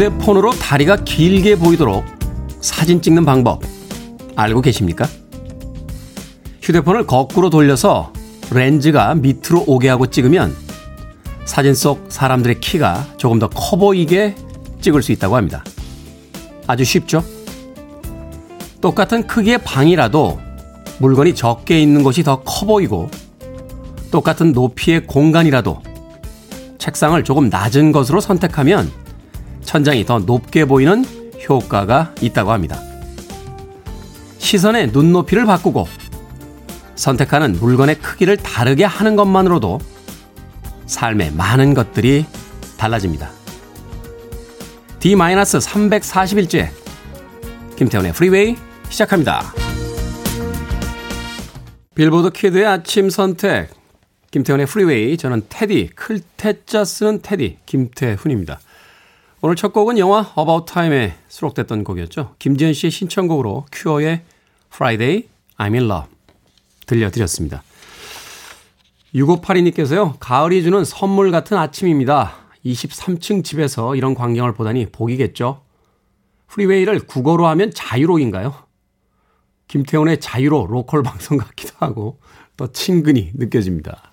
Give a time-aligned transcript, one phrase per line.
[0.00, 2.06] 휴대폰으로 다리가 길게 보이도록
[2.62, 3.62] 사진 찍는 방법
[4.34, 5.06] 알고 계십니까?
[6.62, 8.10] 휴대폰을 거꾸로 돌려서
[8.50, 10.56] 렌즈가 밑으로 오게 하고 찍으면
[11.44, 14.34] 사진 속 사람들의 키가 조금 더 커 보이게
[14.80, 15.62] 찍을 수 있다고 합니다.
[16.66, 17.22] 아주 쉽죠?
[18.80, 20.40] 똑같은 크기의 방이라도
[20.98, 23.10] 물건이 적게 있는 곳이 더 커 보이고
[24.10, 25.82] 똑같은 높이의 공간이라도
[26.78, 28.90] 책상을 조금 낮은 것으로 선택하면
[29.64, 31.04] 천장이 더 높게 보이는
[31.48, 32.80] 효과가 있다고 합니다.
[34.38, 35.86] 시선의 눈높이를 바꾸고
[36.94, 39.80] 선택하는 물건의 크기를 다르게 하는 것만으로도
[40.86, 42.26] 삶의 많은 것들이
[42.76, 43.30] 달라집니다.
[45.00, 46.68] D-341째
[47.76, 48.56] 김태훈의 프리웨이
[48.90, 49.54] 시작합니다.
[51.94, 53.70] 빌보드 kid의 아침 선택
[54.30, 58.60] 김태훈의 프리웨이 저는 태디 클 태 자 쓰는 태디 김태훈입니다.
[59.42, 62.34] 오늘 첫 곡은 영화 About Time에 수록됐던 곡이었죠.
[62.38, 64.22] 김지현 씨의 신청곡으로 큐어의
[64.70, 66.10] Friday I'm in Love
[66.84, 67.62] 들려드렸습니다.
[69.14, 70.16] 6582님께서요.
[70.20, 72.34] 가을이 주는 선물 같은 아침입니다.
[72.66, 75.62] 23층 집에서 이런 광경을 보다니 복이겠죠.
[76.48, 78.54] freeway를 국어로 하면 자유로인가요?
[79.68, 82.20] 김태훈의 자유로 로컬 방송 같기도 하고
[82.58, 84.12] 또 친근히 느껴집니다.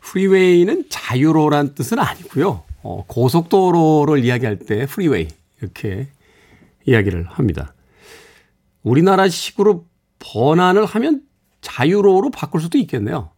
[0.00, 2.64] freeway는 자유로란 뜻은 아니고요.
[2.82, 5.28] 어, 고속도로를 이야기할 때 freeway
[5.60, 6.08] 이렇게
[6.84, 7.74] 이야기를 합니다.
[8.82, 9.86] 우리나라식으로
[10.18, 11.22] 번안을 하면
[11.60, 13.30] 자유로로 바꿀 수도 있겠네요.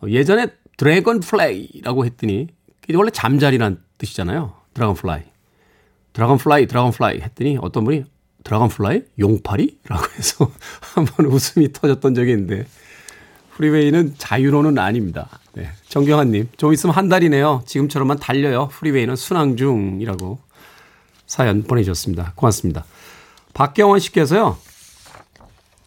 [0.00, 2.48] 어, 예전에 dragonfly라고 했더니
[2.84, 4.54] 이게 원래 잠자리란 뜻이잖아요.
[4.74, 5.22] dragonfly.
[6.12, 8.04] dragonfly, dragonfly 했더니 어떤 분이
[8.44, 9.02] dragonfly?
[9.18, 9.80] 용팔이?
[9.86, 10.50] 라고 해서
[10.94, 12.66] 한번 웃음이 터졌던 적이 있는데
[13.60, 15.28] freeway는 자유로는 아닙니다.
[15.52, 15.68] 네.
[15.86, 17.62] 정경환님, 좀 있으면 한 달이네요.
[17.66, 18.68] 지금처럼만 달려요.
[18.68, 20.38] 프리웨이는 순항 중이라고
[21.26, 22.32] 사연 보내주셨습니다.
[22.36, 22.86] 고맙습니다.
[23.52, 24.56] 박경원 씨께서요.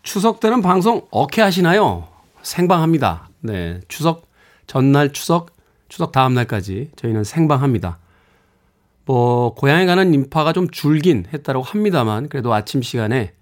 [0.03, 2.07] 추석 때는 방송 어케 하시나요?
[2.43, 3.29] 생방합니다.
[3.39, 3.79] 네.
[3.87, 4.27] 추석
[4.67, 5.55] 전날 추석,
[5.89, 7.97] 추석 다음 날까지 저희는 생방합니다.
[9.05, 13.33] 뭐 고향에 가는 인파가 좀 줄긴 했다고 합니다만 그래도 아침 시간에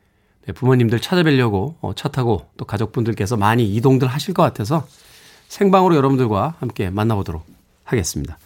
[0.45, 4.87] 네, 부모님들 찾아뵈려고 어, 차 타고 또 가족분들께서 많이 이동들 하실 것 같아서
[5.47, 7.45] 생방으로 여러분들과 함께 만나보도록
[7.83, 8.37] 하겠습니다.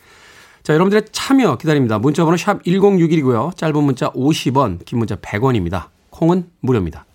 [0.64, 2.00] 자, 여러분들의 참여 기다립니다.
[2.00, 3.56] 문자 번호 샵 1061이고요.
[3.56, 5.90] 짧은 문자 50원, 긴 문자 100원입니다.
[6.10, 7.06] 콩은 무료입니다.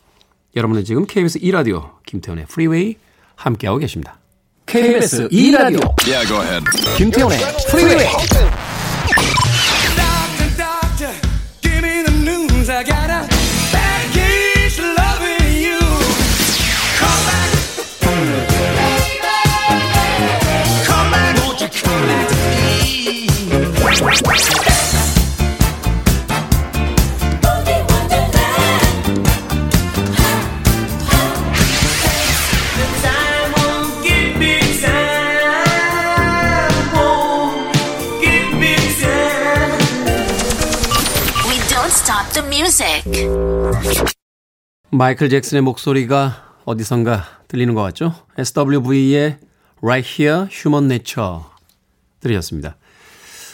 [0.55, 2.97] 여러분은 지금 KBS 2라디오 김태훈의 프리웨이
[3.35, 4.19] 함께하고 계십니다.
[4.67, 6.65] KBS 2라디오 yeah,
[6.97, 7.39] 김태훈의
[7.71, 8.07] 프리웨이
[45.01, 48.15] 마이클 잭슨의 목소리가 어디선가 들리는 것 같죠?
[48.37, 49.39] SWV의
[49.81, 51.39] Right Here, Human Nature
[52.21, 52.77] 들으셨습니다.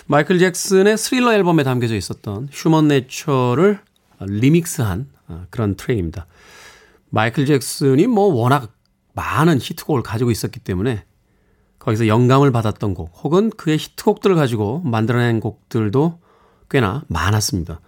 [0.07, 3.79] 마이클 잭슨의 스릴러 앨범에 담겨져 있었던 Human Nature를
[4.19, 6.27] remix한 어, 그런 트랙입니다.
[7.11, 8.73] 마이클 잭슨이 뭐 워낙
[9.13, 11.05] 많은 히트곡을 가지고 있었기 때문에
[11.79, 16.19] 거기서 영감을 받았던 곡 혹은 그의 히트곡들을 가지고 만들어낸 곡들도
[16.69, 17.79] 꽤나 많았습니다.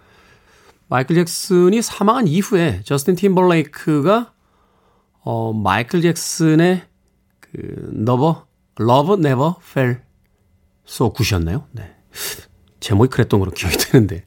[0.89, 4.33] 마이클 잭슨이 사망한 이후에 저스틴 팀벌레이크가
[5.21, 6.83] 어, 마이클 잭슨의
[7.39, 10.03] 그 Never Love Never Felt
[11.13, 11.67] Good이었나요?
[11.71, 11.95] 네.
[12.79, 14.25] 제목이 그랬던 걸로 기억이 되는데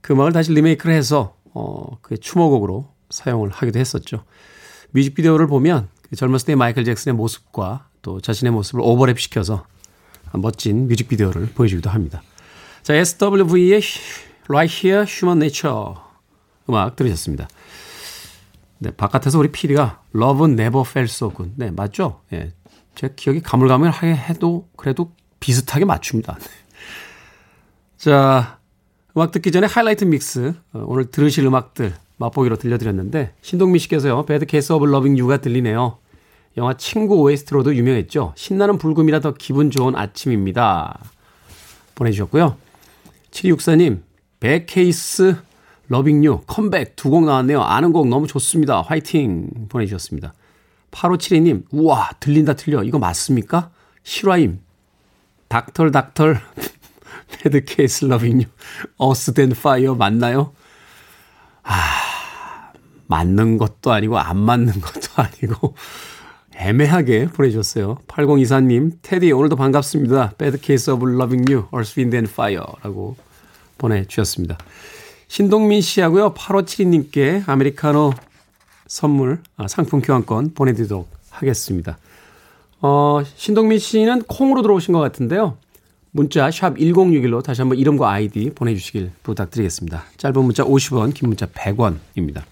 [0.00, 4.24] 그 음악을 다시 리메이크를 해서 어, 그 추모곡으로 사용을 하기도 했었죠.
[4.90, 9.64] 뮤직비디오를 보면 그 젊었을 때 마이클 잭슨의 모습과 또 자신의 모습을 오버랩 시켜서
[10.32, 12.22] 멋진 뮤직비디오를 보여주기도 합니다.
[12.82, 13.80] 자, SWV의
[14.48, 15.94] Right Here Human Nature
[16.68, 17.48] 음악 들으셨습니다.
[18.78, 21.52] 네, 바깥에서 우리 피디가 Love Never Felt So Good.
[21.56, 22.20] 네, 맞죠?
[22.32, 22.52] 예.
[22.94, 26.38] 제 기억이 가물가물하게 해도 그래도 비슷하게 맞춥니다.
[27.96, 28.58] 자,
[29.16, 34.72] 음악 듣기 전에 하이라이트 mix, 어, 오늘 들으실 음악들 맛보기로 들려드렸는데, 신동민 씨께서요, Bad Case
[34.72, 35.98] of Loving You가 들리네요.
[36.56, 38.34] 영화 친구 OST로도 유명했죠.
[38.36, 40.98] 신나는 불금이라 더 기분 좋은 아침입니다.
[41.94, 42.56] 보내주셨고요.
[43.30, 44.02] 7264님,
[44.42, 45.36] 백케이스
[45.88, 47.62] 러빙 유 컴백 두 곡 나왔네요.
[47.62, 48.80] 아는 곡 너무 좋습니다.
[48.82, 50.34] 화이팅 보내주셨습니다.
[50.90, 52.82] 8572님, 우와, 들린다 틀려.
[52.82, 53.70] 이거 맞습니까?
[54.02, 54.60] 실화임.
[55.48, 56.40] 닥털 닥털
[58.04, 58.46] Loving
[58.98, 60.52] You, Us Then Fire 맞나요?
[61.62, 62.72] 아,
[63.06, 65.74] 맞는 것도 아니고 안 맞는 것도 아니고
[66.56, 67.98] 애매하게 보내주셨어요.
[68.08, 70.32] 8024님, 테디 오늘도 반갑습니다.
[70.90, 73.16] Of Loving You, Earth, Wind and Fire라고
[73.82, 74.56] 보내주셨습니다.
[75.28, 76.34] 신동민 씨하고요.
[76.34, 78.12] 8572님께 아메리카노
[78.86, 81.98] 선물, 아, 상품 교환권 보내드리도록 하겠습니다.
[82.80, 85.56] 어, 신동민 씨는 콩으로 들어오신 것 같은데요.
[86.10, 90.04] 문자 샵 1061로 다시 한번 이름과 아이디 보내주시길 부탁드리겠습니다.
[90.18, 92.42] 짧은 문자 50원, 긴 문자 100원입니다.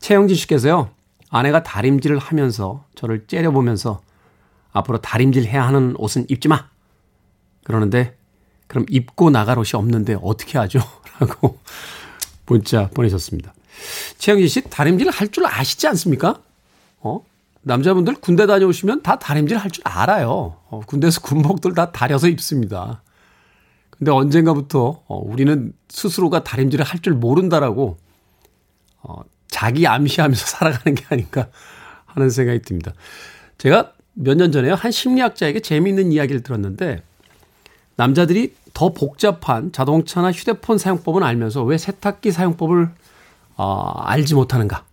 [0.00, 0.90] 최영진 씨께서요.
[1.30, 4.00] 아내가 다림질을 하면서 저를 째려보면서
[4.72, 6.66] 앞으로 다림질 해야 하는 옷은 입지 마.
[7.62, 8.17] 그러는데
[8.68, 10.78] 그럼 입고 나갈 옷이 없는데 어떻게 하죠?
[11.18, 11.58] 라고
[12.46, 13.52] 문자 보내셨습니다.
[14.18, 16.40] 최영진 씨 다림질 할 줄 아시지 않습니까?
[17.00, 17.24] 어?
[17.62, 20.56] 남자분들 군대 다녀오시면 다 다림질 할 줄 알아요.
[20.68, 23.02] 어, 군대에서 군복들 다 다려서 입습니다.
[23.90, 27.98] 근데 언젠가부터 어, 우리는 스스로가 다림질을 할 줄 모른다라고
[29.02, 31.48] 어, 자기 암시하면서 살아가는 게 아닌가
[32.06, 32.92] 하는 생각이 듭니다.
[33.58, 34.74] 제가 몇 년 전에요.
[34.74, 37.02] 한 심리학자에게 재미있는 이야기를 들었는데
[37.98, 42.88] 남자들이 더 복잡한 자동차나 휴대폰 사용법은 알면서 왜 세탁기 사용법을
[43.56, 44.84] 어, 알지 못하는가?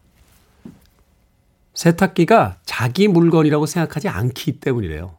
[1.76, 5.16] 세탁기가 자기 물건이라고 생각하지 않기 때문이래요.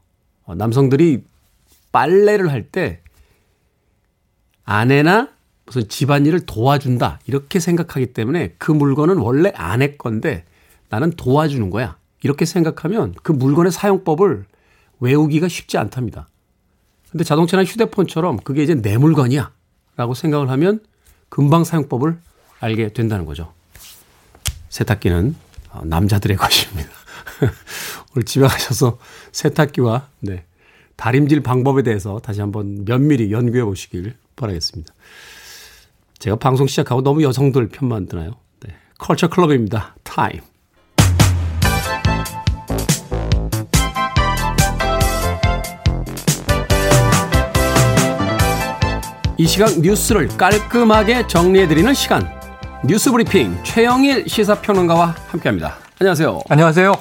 [0.47, 1.25] 어, 남성들이
[1.93, 3.03] 빨래를 할 때
[4.65, 5.29] 아내나
[5.65, 10.45] 무슨 집안일을 도와준다 이렇게 생각하기 때문에 그 물건은 원래 아내 건데
[10.89, 14.45] 나는 도와주는 거야 이렇게 생각하면 그 물건의 사용법을
[14.99, 16.29] 외우기가 쉽지 않답니다.
[17.11, 19.51] 근데 자동차나 휴대폰처럼 그게 이제 내 물건이야
[19.97, 20.81] 라고 생각을 하면
[21.29, 22.19] 금방 사용법을
[22.61, 23.53] 알게 된다는 거죠.
[24.69, 25.35] 세탁기는
[25.73, 26.91] 어, 남자들의 것입니다.
[28.15, 28.99] 오늘 집에 가셔서
[29.33, 30.45] 세탁기와 네,
[30.97, 34.93] 다림질 방법에 대해서 다시 한번 면밀히 연구해 보시길 바라겠습니다.
[36.19, 38.33] 제가 방송 시작하고 너무 여성들 편만 드나요?
[38.61, 38.75] 네.
[38.99, 39.97] Culture Club입니다.
[40.03, 40.41] Time.
[49.39, 52.27] 이 시각 뉴스를 깔끔하게 정리해드리는 시간.
[52.87, 55.77] 뉴스 브리핑 최영일 시사평론가와 함께합니다.
[56.01, 56.41] 안녕하세요.
[56.49, 56.95] 안녕하세요.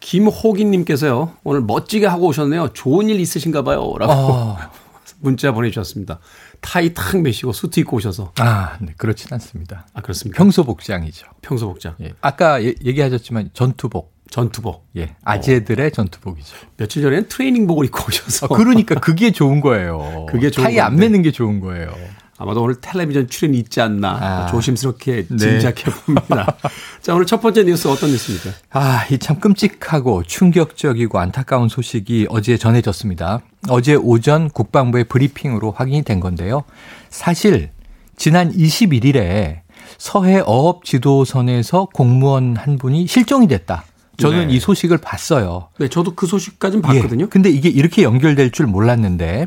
[0.00, 2.72] 김호기님께서요 오늘 멋지게 하고 오셨네요.
[2.72, 3.94] 좋은 일 있으신가 봐요.
[4.00, 4.58] 라고 어...
[5.22, 6.18] 문자 보내주셨습니다.
[6.60, 8.32] 타이 탁 매시고 수트 입고 오셔서.
[8.38, 9.86] 아, 네, 그렇진 않습니다.
[9.94, 10.38] 아, 그렇습니까?
[10.38, 11.26] 평소 복장이죠.
[11.40, 11.94] 평소 복장.
[12.00, 12.14] 예.
[12.20, 14.12] 아까 예, 얘기하셨지만 전투복.
[14.30, 14.86] 전투복.
[14.96, 15.14] 예.
[15.24, 15.90] 아재들의 어.
[15.90, 16.56] 전투복이죠.
[16.76, 18.46] 며칠 전에는 트레이닝복을 입고 오셔서.
[18.46, 20.26] 아, 그러니까 그게 좋은 거예요.
[20.28, 20.80] 그게 좋은 타이 건데.
[20.80, 21.92] 안 매는 게 좋은 거예요.
[22.38, 24.46] 아마도 오늘 텔레비전 출연이 있지 않나 아.
[24.46, 25.36] 조심스럽게 네.
[25.36, 26.56] 짐작해 봅니다.
[27.02, 28.50] 자, 오늘 첫 번째 뉴스 어떤 뉴스입니까?
[28.70, 33.40] 아, 이 참 끔찍하고 충격적이고 안타까운 소식이 어제 전해졌습니다.
[33.68, 36.64] 어제 오전 국방부의 브리핑으로 확인이 된 건데요.
[37.10, 37.72] 사실
[38.16, 39.60] 지난 21일에
[39.98, 43.84] 서해 어업 지도선에서 공무원 한 분이 실종이 됐다.
[44.20, 44.54] 저는 네.
[44.54, 45.68] 이 소식을 봤어요.
[45.78, 47.24] 네, 저도 그 소식까지는 봤거든요.
[47.24, 49.46] 예, 근데 이게 이렇게 연결될 줄 몰랐는데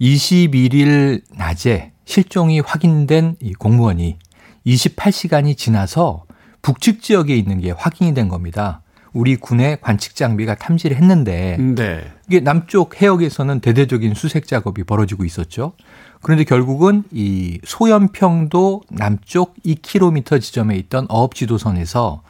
[0.00, 4.18] 21일 낮에 실종이 확인된 이 공무원이
[4.66, 6.24] 28시간이 지나서
[6.62, 8.82] 북측 지역에 있는 게 확인이 된 겁니다.
[9.12, 12.04] 우리 군의 관측 장비가 탐지를 했는데 네.
[12.28, 15.72] 이게 남쪽 해역에서는 대대적인 수색 작업이 벌어지고 있었죠.
[16.20, 22.22] 그런데 결국은 이 소연평도 남쪽 2km 지점에 있던 어업 지도선에서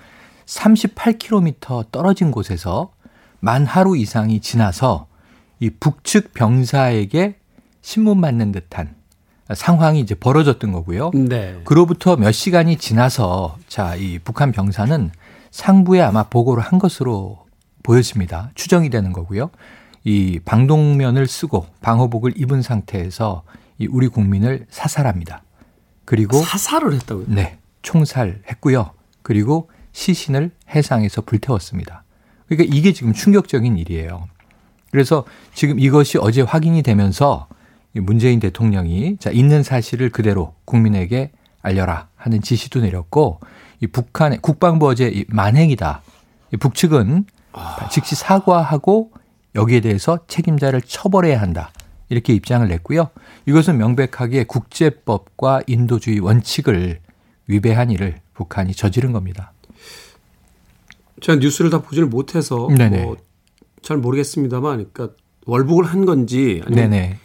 [0.46, 2.92] 38km 떨어진 곳에서
[3.40, 5.06] 만 하루 이상이 지나서
[5.60, 7.36] 이 북측 병사에게
[7.82, 8.94] 신문 맞는 듯한
[9.54, 11.10] 상황이 이제 벌어졌던 거고요.
[11.14, 11.60] 네.
[11.64, 15.10] 그로부터 몇 시간이 지나서 자, 이 북한 병사는
[15.50, 17.46] 상부에 아마 보고를 한 것으로
[17.82, 18.50] 보여집니다.
[18.54, 19.50] 추정이 되는 거고요.
[20.02, 23.42] 이 방독면을 쓰고 방호복을 입은 상태에서
[23.78, 25.42] 이 우리 국민을 사살합니다.
[26.04, 27.26] 그리고 사살을 했다고요?
[27.28, 27.58] 네.
[27.82, 28.90] 총살했고요.
[29.22, 32.04] 그리고 시신을 해상에서 불태웠습니다.
[32.46, 34.28] 그러니까 이게 지금 충격적인 일이에요.
[34.90, 35.24] 그래서
[35.54, 37.48] 지금 이것이 어제 확인이 되면서
[37.94, 43.40] 문재인 대통령이 자 있는 사실을 그대로 국민에게 알려라 하는 지시도 내렸고
[43.80, 46.02] 이 북한의 국방부 어제 이 만행이다.
[46.52, 47.88] 이 북측은 아.
[47.90, 49.12] 즉시 사과하고
[49.54, 51.72] 여기에 대해서 책임자를 처벌해야 한다.
[52.10, 53.08] 이렇게 입장을 냈고요.
[53.46, 57.00] 이것은 명백하게 국제법과 인도주의 원칙을
[57.48, 59.52] 위배한 일을 북한이 저지른 겁니다.
[61.20, 63.16] 제가 뉴스를 다 보지를 못해서 뭐
[63.86, 67.18] 잘 모르겠습니다만, 그러니까 월북을 한 건지 아니면 네네.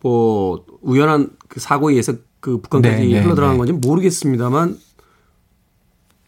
[0.00, 3.58] 뭐 우연한 그 사고에 의해서 그 북한까지 네, 네, 흘러 들어간 네.
[3.58, 4.78] 건지 모르겠습니다만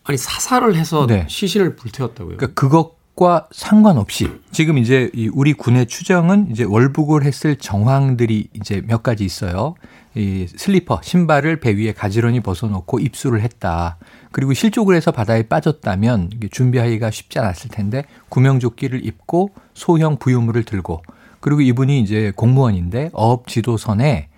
[0.03, 1.27] 아니 사살을 해서 네.
[1.29, 2.39] 시신을 불태웠다고요.
[2.39, 8.81] 그러니까 그것 이것과 상관없이 지금 이제 이 우리 군의 추정은 이제 월북을 했을 정황들이 이제
[8.87, 9.75] 몇 가지 있어요.
[10.15, 13.99] 이 슬리퍼, 신발을 배 위에 가지런히 벗어놓고 입수를 했다.
[14.33, 21.03] 그리고 실족을 해서 바다에 빠졌다면 준비하기가 쉽지 않았을 텐데 구명조끼를 입고 소형 부유물을 들고
[21.41, 24.29] 그리고 이분이 이제 공무원인데 어업 지도선에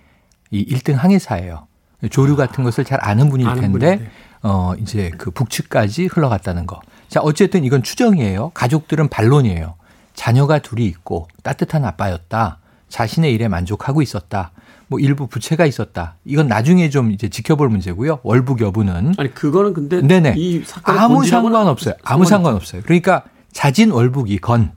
[0.51, 1.67] 이 1등 항해사예요.
[2.09, 4.09] 조류 같은 것을 잘 아는 분일 텐데
[4.43, 6.79] 어 이제 그 북측까지 흘러갔다는 거.
[7.07, 8.51] 자, 어쨌든 이건 추정이에요.
[8.53, 9.75] 가족들은 반론이에요.
[10.13, 12.57] 자녀가 둘이 있고 따뜻한 아빠였다.
[12.89, 14.51] 자신의 일에 만족하고 있었다.
[14.91, 16.17] 뭐 일부 부채가 있었다.
[16.25, 18.19] 이건 나중에 좀 이제 지켜볼 문제고요.
[18.23, 20.33] 월북 여부는 아니 그거는 근데 네네.
[20.35, 21.93] 이 아무 상관없어요.
[22.03, 22.81] 아무 상관없어요.
[22.81, 24.73] 그러니까 자진 월북이건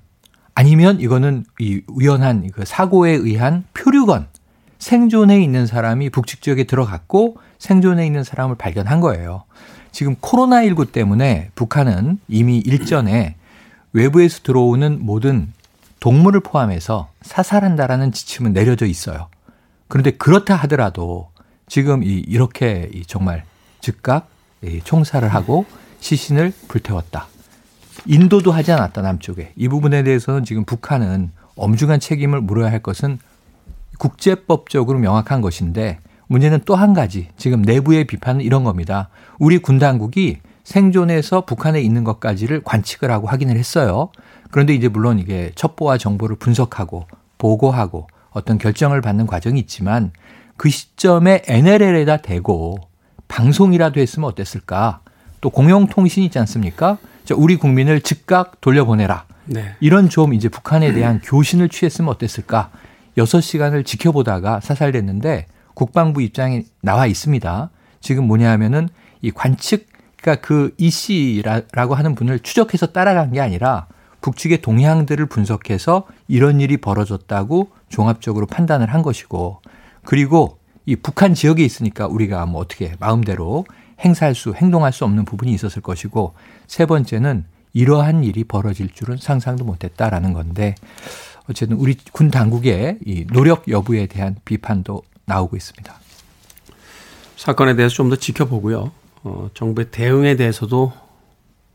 [0.55, 4.29] 아니면 이거는 이 우연한 그 사고에 의한 표류건
[4.79, 9.43] 생존해 있는 사람이 북측 지역에 들어갔고 생존해 있는 사람을 발견한 거예요.
[9.91, 13.35] 지금 코로나19 때문에 북한은 이미 일전에
[13.93, 15.53] 외부에서 들어오는 모든
[15.99, 19.27] 동물을 포함해서 사살한다라는 지침은 내려져 있어요.
[19.95, 21.29] 그런데 그렇다 하더라도
[21.69, 23.45] 지금 이 이렇게 정말
[23.81, 24.29] 즉각
[24.83, 25.67] 총살을 하고
[26.01, 27.29] 시신을 불태웠다.
[28.05, 29.53] 인도도 하지 않았다 남쪽에.
[29.55, 33.21] 이 부분에 대해서는 지금 북한은 엄중한 책임을 물어야 할 것은
[33.99, 39.11] 국제법적으로 명확한 것인데 문제는 또 한 가지 지금 내부의 비판은 이런 겁니다.
[39.39, 44.09] 우리 군 당국이 생존해서 북한에 있는 것까지를 관측을 하고 확인을 했어요.
[44.51, 47.07] 그런데 이제 물론 이게 첩보와 정보를 분석하고
[47.39, 50.13] 보고하고 어떤 결정을 받는 과정이 있지만
[50.57, 52.79] 그 시점에 NLL에다 대고
[53.29, 55.01] 방송이라도 했으면 어땠을까?
[55.41, 56.99] 또 공영통신 있지 않습니까?
[57.37, 59.25] 우리 국민을 즉각 돌려보내라.
[59.47, 59.75] 네.
[59.81, 62.71] 이런 좀 이제 북한에 대한 교신을 취했으면 어땠을까?
[63.17, 67.71] 6시간을 지켜보다가 사살됐는데 국방부 입장이 나와 있습니다.
[68.01, 68.89] 지금 뭐냐 하면은
[69.23, 69.87] 이 관측,
[70.21, 73.87] 그러니까 그 이 씨라고 하는 분을 추적해서 따라간 게 아니라
[74.21, 79.61] 북측의 동향들을 분석해서 이런 일이 벌어졌다고 종합적으로 판단을 한 것이고
[80.05, 83.65] 그리고 이 북한 지역에 있으니까 우리가 뭐 어떻게 마음대로
[84.01, 86.35] 행사할 수, 행동할 수 없는 부분이 있었을 것이고
[86.67, 90.75] 세 번째는 이러한 일이 벌어질 줄은 상상도 못했다라는 건데
[91.49, 95.95] 어쨌든 우리 군 당국의 이 노력 여부에 대한 비판도 나오고 있습니다.
[97.37, 98.93] 사건에 대해서 좀 더 지켜보고요.
[99.25, 100.93] 어, 정부의 대응에 대해서도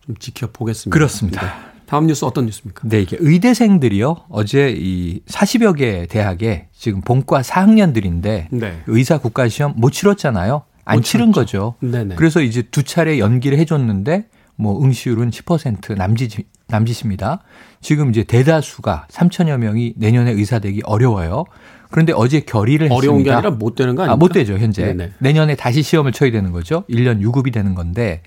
[0.06, 0.94] 좀 지켜보겠습니다.
[0.94, 1.69] 그렇습니다.
[1.90, 1.92] 네.
[1.92, 2.88] 다음 뉴스 어떤 뉴스입니까?
[2.88, 4.16] 네, 이게 의대생들이요.
[4.30, 8.84] 어제 이 40여 개 대학에 지금 본과 4학년들인데 네.
[8.86, 10.62] 의사 국가 시험 못 치렀잖아요.
[10.86, 11.76] 안 치른 거죠.
[11.82, 12.16] 네네.
[12.16, 17.42] 그래서 이제 두 차례 연기를 해줬는데 뭐 응시율은 10% 남짓 남짓입니다.
[17.82, 21.46] 지금 이제 대다수가 3천여 명이 내년에 의사 되기 어려워요.
[21.90, 22.96] 그런데 어제 결의를 했습니다.
[22.96, 24.14] 어려운 게 아니라 못 되는 거 아닙니까?
[24.14, 24.86] 아, 못 되죠, 현재.
[24.86, 25.14] 네네.
[25.18, 26.84] 내년에 다시 시험을 쳐야 되는 거죠.
[26.90, 28.22] 1년 유급이 되는 건데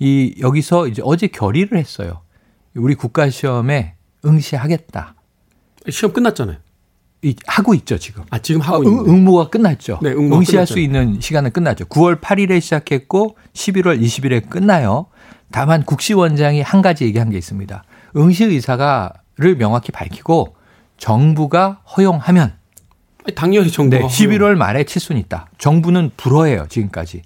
[0.00, 2.23] 이 여기서 이제 어제 결의를 했어요.
[2.76, 5.14] 우리 국가 시험에 응시하겠다.
[5.90, 6.56] 시험 끝났잖아요.
[7.22, 8.24] 이, 하고 있죠, 지금.
[8.30, 9.98] 아, 지금 하고 응, 응모가 끝났죠.
[10.02, 10.66] 네, 응모가 응시할.
[10.66, 11.86] 수 있는 시간은 끝났죠.
[11.86, 15.06] 9월 8일에 시작했고 11월 20일에 끝나요.
[15.50, 17.84] 다만 국시원장이 한 가지 얘기한 게 있습니다.
[18.16, 20.56] 응시 의사가를 명확히 밝히고
[20.98, 22.54] 정부가 허용하면
[23.34, 25.48] 당연히 정부가 네, 11월 말에 칠순 있다.
[25.58, 27.22] 정부는 불허해요 지금까지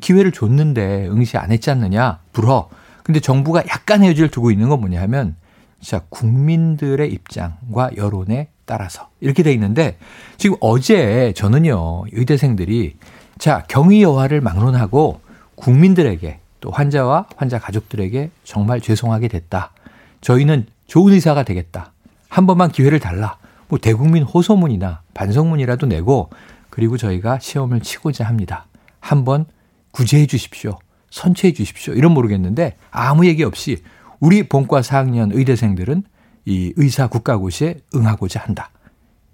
[0.00, 2.68] 기회를 줬는데 응시 안 했지 않느냐 불허.
[3.02, 5.36] 근데 정부가 약간의 여지를 두고 있는 건 뭐냐 하면
[5.80, 9.98] 자 국민들의 입장과 여론에 따라서 이렇게 돼 있는데
[10.36, 12.96] 지금 어제 저는요 의대생들이
[13.38, 15.20] 자 경위 여하를 막론하고
[15.56, 19.72] 국민들에게 또 환자와 환자 가족들에게 정말 죄송하게 됐다.
[20.20, 21.92] 저희는 좋은 의사가 되겠다.
[22.28, 23.36] 한 번만 기회를 달라.
[23.68, 26.30] 뭐 대국민 호소문이나 반성문이라도 내고
[26.70, 28.66] 그리고 저희가 시험을 치고자 합니다.
[29.00, 29.44] 한번
[29.90, 30.78] 구제해 주십시오.
[31.12, 31.92] 선처해 주십시오.
[31.94, 33.82] 이런 모르겠는데 아무 얘기 없이
[34.18, 36.02] 우리 본과 4학년 의대생들은
[36.46, 38.70] 이 의사 국가고시에 응하고자 한다.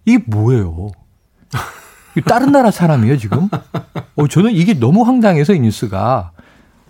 [0.05, 0.91] 이게 뭐예요?
[2.27, 3.49] 다른 나라 사람이에요, 지금?
[4.17, 6.33] 어, 저는 이게 너무 황당해서 이 뉴스가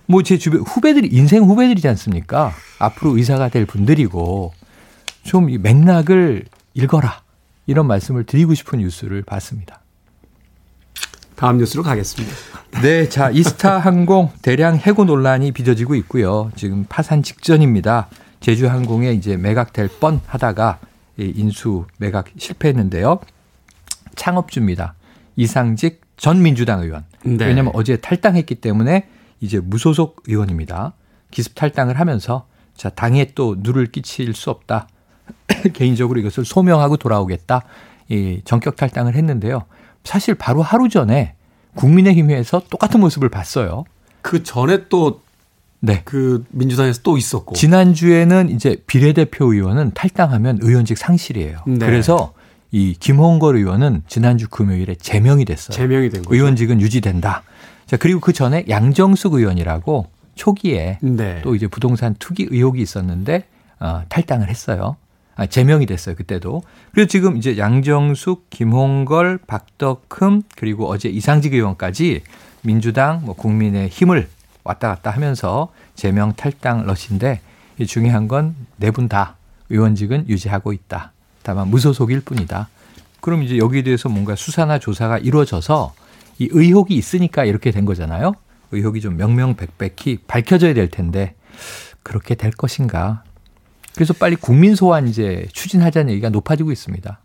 [0.06, 2.52] 뭐 제 주변 후배들이 인생 후배들이지 않습니까?
[2.78, 4.54] 앞으로 의사가 될 분들이고
[5.24, 7.20] 좀 맥락을 읽어라.
[7.66, 9.82] 이런 말씀을 드리고 싶은 뉴스를 봤습니다.
[11.38, 12.34] 다음 뉴스로 가겠습니다.
[12.82, 16.50] 네, 자 이스타 항공 대량 해고 논란이 빚어지고 있고요.
[16.56, 18.08] 지금 파산 직전입니다.
[18.40, 20.80] 제주 항공에 이제 매각될 뻔 하다가
[21.16, 23.20] 인수 매각 실패했는데요.
[24.16, 24.94] 창업주입니다.
[25.36, 27.04] 이상직 전 민주당 의원.
[27.22, 27.46] 네.
[27.46, 29.06] 왜냐하면 어제 탈당했기 때문에
[29.40, 30.94] 이제 무소속 의원입니다.
[31.30, 34.88] 기습 탈당을 하면서 자 당에 또 누를 끼칠 수 없다.
[35.72, 37.62] 개인적으로 이것을 소명하고 돌아오겠다.
[38.08, 39.66] 이 전격 탈당을 했는데요.
[40.08, 41.34] 사실 바로 하루 전에
[41.74, 43.84] 국민의힘에서 똑같은 모습을 봤어요.
[44.22, 45.20] 그 전에 또
[45.80, 46.00] 네.
[46.06, 47.54] 그 민주당에서 또 있었고.
[47.54, 51.58] 지난주에는 이제 비례대표 의원은 탈당하면 의원직 상실이에요.
[51.66, 51.84] 네.
[51.84, 52.32] 그래서
[52.70, 55.76] 이 김홍걸 의원은 지난주 금요일에 제명이 됐어요.
[55.76, 56.34] 제명이 된 거죠.
[56.34, 57.42] 의원직은 유지된다.
[57.84, 61.42] 자, 그리고 그 전에 양정숙 의원이라고 초기에 네.
[61.42, 63.44] 또 이제 부동산 투기 의혹이 있었는데
[63.78, 64.96] 어, 탈당을 했어요.
[65.38, 66.16] 아, 제명이 됐어요.
[66.16, 66.62] 그때도.
[66.92, 72.22] 그리고 지금 이제 양정숙, 김홍걸, 박덕흠 그리고 어제 이상직 의원까지
[72.62, 74.28] 민주당, 뭐 국민의 힘을
[74.64, 77.40] 왔다 갔다 하면서 제명 탈당 러시인데
[77.78, 79.36] 이 중요한 건 네 분 다
[79.70, 81.12] 의원직은 유지하고 있다.
[81.42, 82.68] 다만 무소속일 뿐이다.
[83.20, 85.94] 그럼 이제 여기에 대해서 뭔가 수사나 조사가 이루어져서
[86.38, 88.32] 이 의혹이 있으니까 이렇게 된 거잖아요.
[88.72, 91.34] 의혹이 좀 명명백백히 밝혀져야 될 텐데
[92.02, 93.22] 그렇게 될 것인가.
[93.98, 97.18] 그래서 빨리 국민 소환 이제 추진하자는 얘기가 높아지고 있습니다.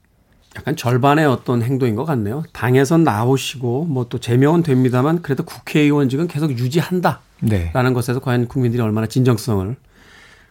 [0.57, 2.43] 약간 절반의 어떤 행동인 것 같네요.
[2.51, 7.71] 당에선 나오시고 뭐 또 제명은 됩니다만 그래도 국회의원직은 계속 유지한다라는 네.
[7.93, 9.75] 것에서 과연 국민들이 얼마나 진정성을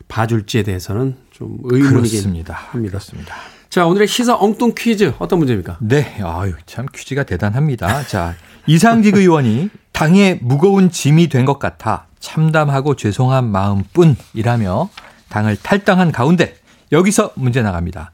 [0.07, 2.55] 봐줄지에 대해서는 좀 의문이긴 그렇습니다.
[2.55, 2.91] 합니다.
[2.91, 3.35] 그렇습니다.
[3.69, 5.79] 자 오늘의 시사 엉뚱 퀴즈 어떤 문제입니까?
[5.81, 8.05] 네, 아유 참 퀴즈가 대단합니다.
[8.07, 8.37] 자
[8.69, 14.89] 이상직 의원이 당에 무거운 짐이 된 것 같아 참담하고 죄송한 마음뿐이라며
[15.33, 16.55] 당을 탈당한 가운데
[16.93, 18.13] 여기서 문제 나갑니다.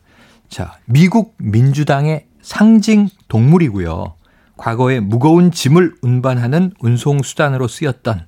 [0.48, 4.14] 자 미국 민주당의 상징 동물이고요.
[4.56, 8.26] 과거에 무거운 짐을 운반하는 운송 수단으로 쓰였던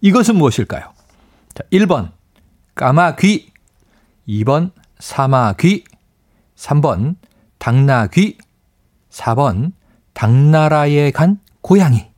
[0.00, 0.92] 이것은 무엇일까요?
[1.54, 2.12] 자 1번
[2.76, 3.52] 까마귀,
[4.28, 4.70] 2번
[5.00, 5.84] 사마귀,
[6.56, 7.16] 3번
[7.58, 8.38] 당나귀,
[9.10, 9.72] 4번
[10.14, 12.09] 당나라에 간 고양이.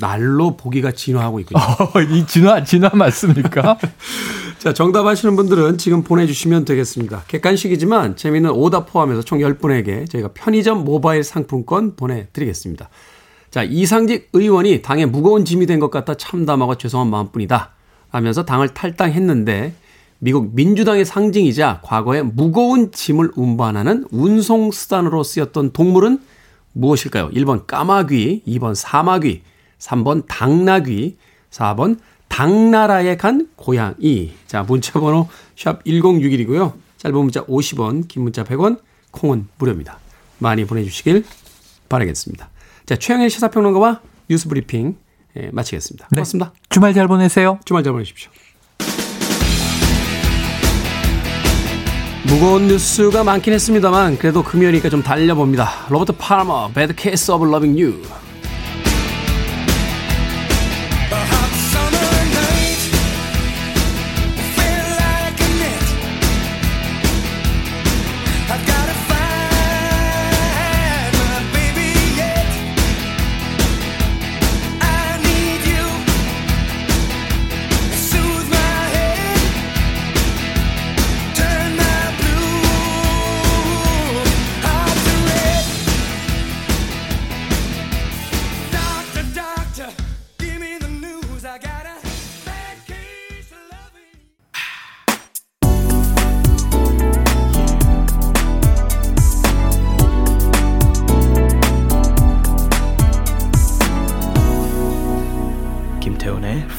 [0.00, 1.60] 날로 보기가 진화하고 있군요.
[1.94, 3.78] 어, 이 진화 진화 맞습니까?
[4.58, 7.24] 자, 정답 아시는 분들은 지금 보내주시면 되겠습니다.
[7.28, 12.88] 객관식이지만 재미있는 오답 포함해서 총 10분에게 저희가 편의점 모바일 상품권 보내드리겠습니다.
[13.50, 17.70] 자, 이상직 의원이 당에 무거운 짐이 된 것 같아 참담하고 죄송한 마음뿐이다.
[18.10, 19.74] 하면서 당을 탈당했는데
[20.18, 26.18] 미국 민주당의 상징이자 과거에 무거운 짐을 운반하는 운송수단으로 쓰였던 동물은
[26.74, 27.30] 무엇일까요?
[27.30, 29.42] 1번 까마귀, 2번 사마귀,
[29.80, 31.16] 3번 당나귀,
[31.50, 34.32] 4번 당나라에 간 고양이.
[34.46, 36.74] 자, 문자 번호 샵 1061이고요.
[36.98, 38.78] 짧은 문자 50원, 긴 문자 100원,
[39.10, 39.98] 콩은 무료입니다.
[40.38, 41.24] 많이 보내주시길
[41.88, 42.48] 바라겠습니다.
[42.86, 44.96] 자, 최영일 시사평론가와 뉴스 브리핑
[45.36, 46.08] 예, 마치겠습니다.
[46.10, 46.16] 네.
[46.16, 46.52] 고맙습니다.
[46.68, 47.58] 주말 잘 보내세요.
[47.64, 48.30] 주말 잘 보내십시오.
[52.26, 55.86] 무거운 뉴스가 많긴 했습니다만 그래도 금요일이니까 좀 달려봅니다.
[55.88, 58.29] 로버트 팔머, Bad Case of Loving You.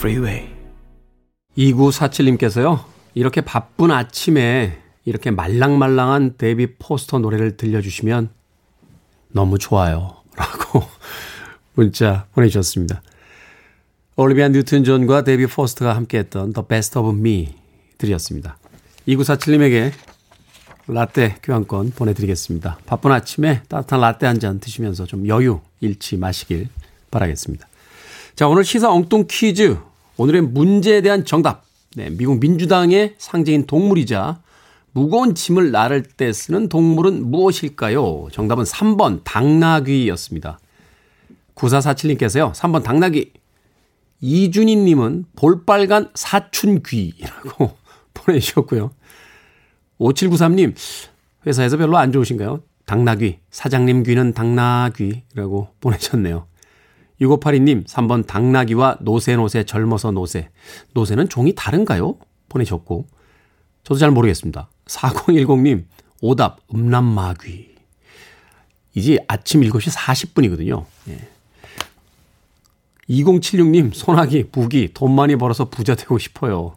[0.01, 0.49] Freeway.
[1.55, 2.83] 2947님께서요.
[3.13, 8.29] 이렇게 바쁜 아침에 이렇게 말랑말랑한 데이비드 포스터 노래를 들려주시면
[9.31, 10.15] 너무 좋아요.
[10.35, 10.81] 라고
[11.75, 13.03] 문자 보내주셨습니다.
[14.15, 17.53] 올리비아 뉴튼 존과 데이비드 포스터가 함께했던 The Best of Me
[17.99, 18.57] 들이었습니다.
[19.07, 19.91] 2947님에게
[20.87, 22.79] 라떼 교환권 보내드리겠습니다.
[22.87, 26.69] 바쁜 아침에 따뜻한 라떼 한 잔 드시면서 좀 여유 잃지 마시길
[27.11, 27.67] 바라겠습니다.
[28.33, 29.77] 자, 오늘 시사 엉뚱 퀴즈.
[30.17, 31.65] 오늘의 문제에 대한 정답.
[31.95, 34.41] 네, 미국 민주당의 상징인 동물이자
[34.93, 38.27] 무거운 짐을 나를 때 쓰는 동물은 무엇일까요?
[38.31, 40.59] 정답은 3번 당나귀였습니다.
[41.55, 42.53] 9447님께서요.
[42.53, 43.31] 3번 당나귀.
[44.21, 47.77] 이준희님은 볼빨간 사춘귀라고
[48.13, 48.91] 보내주셨고요.
[49.99, 50.75] 5793님,
[51.45, 52.61] 회사에서 별로 안 좋으신가요?
[52.85, 56.45] 당나귀, 사장님 귀는 당나귀라고 보내셨네요.
[57.21, 60.49] 6582님, 3번 당나귀와 노새노새 젊어서 노새.
[60.93, 62.17] 노새는 종이 다른가요?
[62.49, 63.05] 보내셨고,
[63.83, 64.69] 저도 잘 모르겠습니다.
[64.87, 65.85] 4010님,
[66.21, 67.69] 오답, 음란마귀.
[68.95, 70.85] 이제 아침 7시 40분이거든요.
[71.09, 71.27] 예.
[73.09, 76.75] 2076님, 소나기, 부기, 돈 많이 벌어서 부자 되고 싶어요.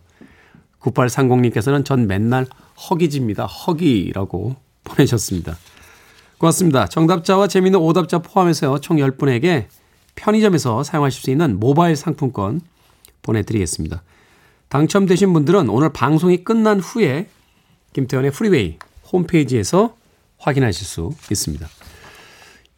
[0.81, 2.47] 9830님께서는 전 맨날
[2.91, 3.47] 허기집니다.
[3.47, 5.57] 허기라고 보내셨습니다.
[6.39, 6.89] 고맙습니다.
[6.89, 9.67] 정답자와 재미있는 오답자 포함해서 총 10분에게
[10.15, 12.61] 편의점에서 사용하실 수 있는 모바일 상품권
[13.23, 14.03] 보내드리겠습니다.
[14.69, 17.29] 당첨되신 분들은 오늘 방송이 끝난 후에
[17.93, 18.79] 김태현의 프리웨이
[19.13, 19.97] 홈페이지에서
[20.39, 21.67] 확인하실 수 있습니다.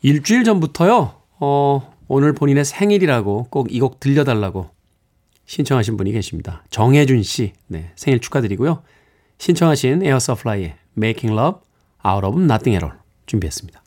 [0.02, 4.70] 일주일 전부터요, 어, 오늘 본인의 생일이라고 꼭 이 곡 들려달라고
[5.46, 6.62] 신청하신 분이 계십니다.
[6.70, 8.82] 정혜준 씨, 네, 생일 축하드리고요.
[9.38, 11.60] 신청하신 Air Supply의 Making Love
[12.06, 13.82] Out of Nothing at All 준비했습니다.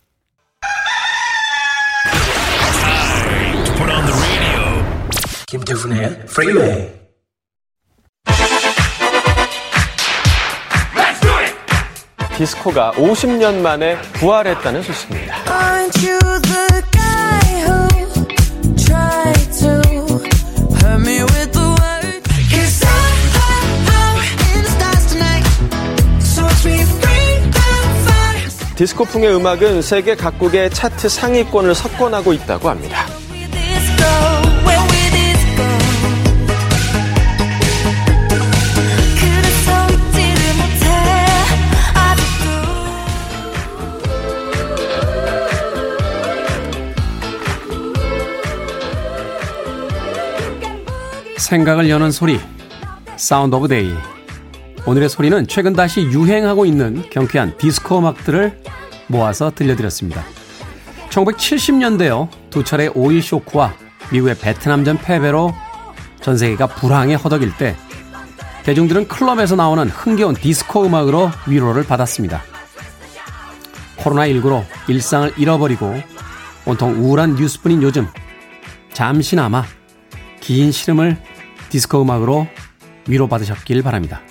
[5.50, 6.90] 김태훈의 Freeway
[12.38, 15.36] 디스코가 50년 만에 부활했다는 소식입니다.
[28.76, 33.19] 디스코풍의 음악은 세계 각국의 차트 상위권을 석권하고 있다고 합니다.
[51.50, 52.40] 생각을 여는 소리,
[53.16, 53.92] Sound of Day.
[54.86, 58.62] 오늘의 소리는 최근 다시 유행하고 있는 경쾌한 디스코 음악들을
[59.08, 60.24] 모아서 들려드렸습니다.
[61.10, 62.30] 1970년대요.
[62.52, 63.74] 두 차례 오일 쇼크와
[64.12, 65.52] 미국의 베트남전 패배로
[66.22, 67.76] 전 세계가 불황에 허덕일 때
[68.62, 72.44] 대중들은 클럽에서 나오는 흥겨운 디스코 음악으로 위로를 받았습니다.
[73.98, 75.96] 코로나19로 일상을 잃어버리고
[76.68, 78.08] 온통 우울한 뉴스뿐인 요즘
[78.94, 79.64] 잠시나마
[80.42, 81.29] 긴 시름을
[81.70, 82.48] 디스코 음악으로
[83.08, 84.22] 위로받으셨길 바랍니다.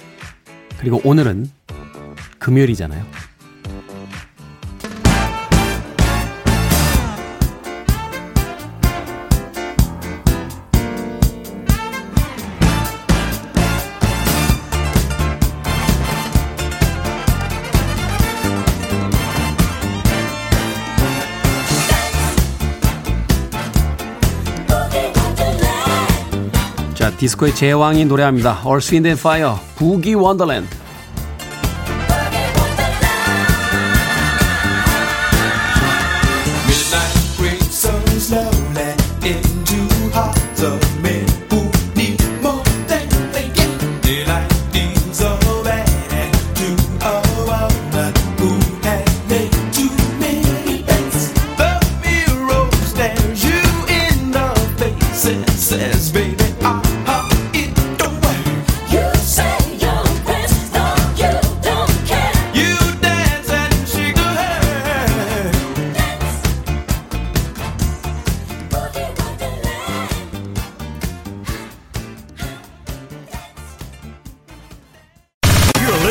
[0.78, 1.50] 그리고 오늘은
[2.38, 3.04] 금요일이잖아요.
[27.18, 28.62] 디스코의 제왕이 노래합니다.
[28.64, 30.87] Earth, Wind and Fire, 부기 원더랜드.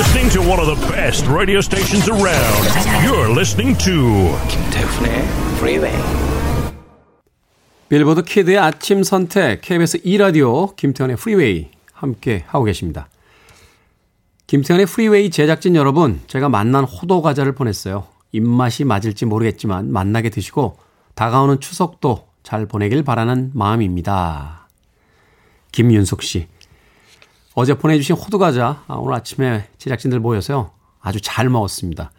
[0.07, 2.63] Listening to one of the best radio stations around.
[3.03, 5.27] You're listening to 김태훈의
[5.59, 5.93] Freeway
[7.89, 13.09] Billboard kid의 아침 선택 KBS 2 라디오 김태훈의 Freeway 함께 하고 계십니다.
[14.47, 18.07] 김태훈의 Freeway 제작진 여러분, 제가 맛난 호두과자를 보냈어요.
[18.31, 20.77] 입맛이 맞을지 모르겠지만 맛나게 드시고
[21.15, 24.67] 다가오는 추석도 잘 보내길 바라는 마음입니다.
[25.73, 26.47] 김윤숙 씨.
[27.59, 30.69] 어제 보내주신 호두과자 아, 오늘 아침에 제작진들 모여서요.
[31.01, 32.11] 아주 잘 먹었습니다.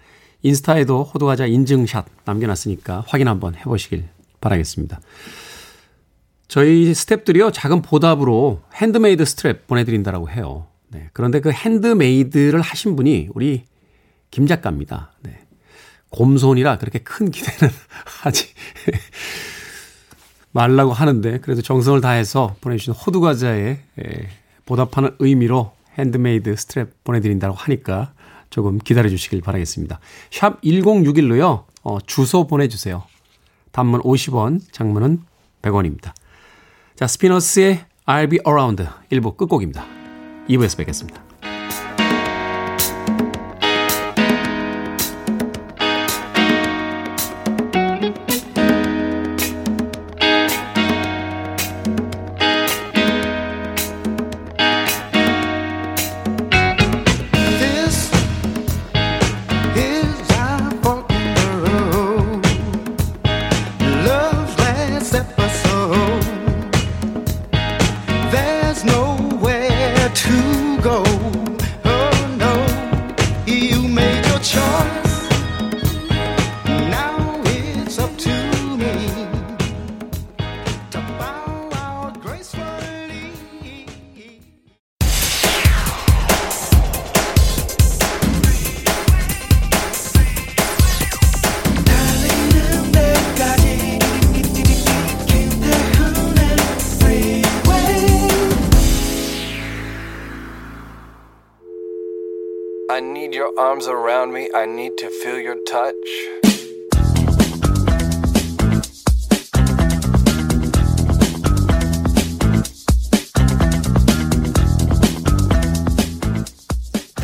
[0.42, 4.08] 인스타에도 호두과자 인증샷 남겨놨으니까 확인 한번 해보시길
[4.40, 4.98] 바라겠습니다.
[6.48, 10.66] 저희 스탭들이요, 작은 보답으로 handmade strap 보내드린다라고 해요.
[10.88, 11.08] 네.
[11.12, 13.62] 그런데 그 handmade를 하신 분이 우리
[14.32, 15.12] 김 작가입니다.
[15.22, 15.38] 네.
[16.10, 17.72] 곰손이라 그렇게 큰 기대는
[18.22, 18.48] 하지
[20.50, 24.28] 말라고 하는데, 그래도 정성을 다해서 보내주신 호두과자에 예,
[24.68, 28.12] 보답하는 의미로 handmade strap 보내드린다고 하니까
[28.50, 29.98] 조금 기다려 주시길 바라겠습니다.
[30.30, 33.02] 샵 1061로요, 어, 주소 보내주세요.
[33.72, 35.22] 단문 50원, 장문은
[35.62, 36.12] 100원입니다.
[36.96, 39.86] 자, Spinners의 I'll be around 1부 끝곡입니다.
[40.48, 41.27] 2부에서 뵙겠습니다.
[70.18, 71.17] To go.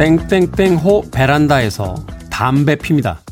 [0.05, 1.95] 땡땡땡호 베란다에서
[2.31, 3.23] 담배 핍니다.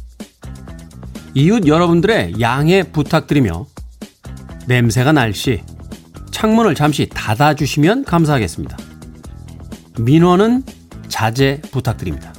[1.35, 3.67] 이웃 여러분들의 양해 부탁드리며
[4.67, 5.61] 냄새가 날 시
[6.31, 8.79] 창문을 잠시 닫아주시면 감사하겠습니다.
[9.99, 10.63] 민원은
[11.09, 12.32] 자제 부탁드립니다.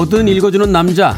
[0.00, 1.14] 뭐든 읽어주는 남자.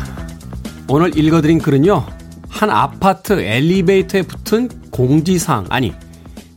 [0.88, 2.05] 오늘 읽어드린 글은요,
[2.49, 5.92] 한 아파트 엘리베이터에 붙은 공지사항, 아니,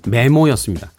[0.07, 0.91] 메모였습니다.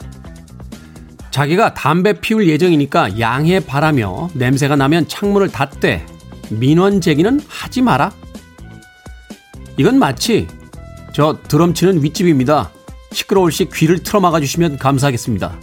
[1.33, 6.07] 자기가 담배 피울 예정이니까 양해 바라며 냄새가 나면 창문을 닫되
[6.51, 8.12] 민원 제기는 하지 마라.
[9.79, 10.47] 이건 마치
[11.12, 12.71] 저 드럼 치는 윗집입니다.
[13.11, 15.59] 시끄러울 시 귀를 틀어 막아주시면 감사하겠습니다.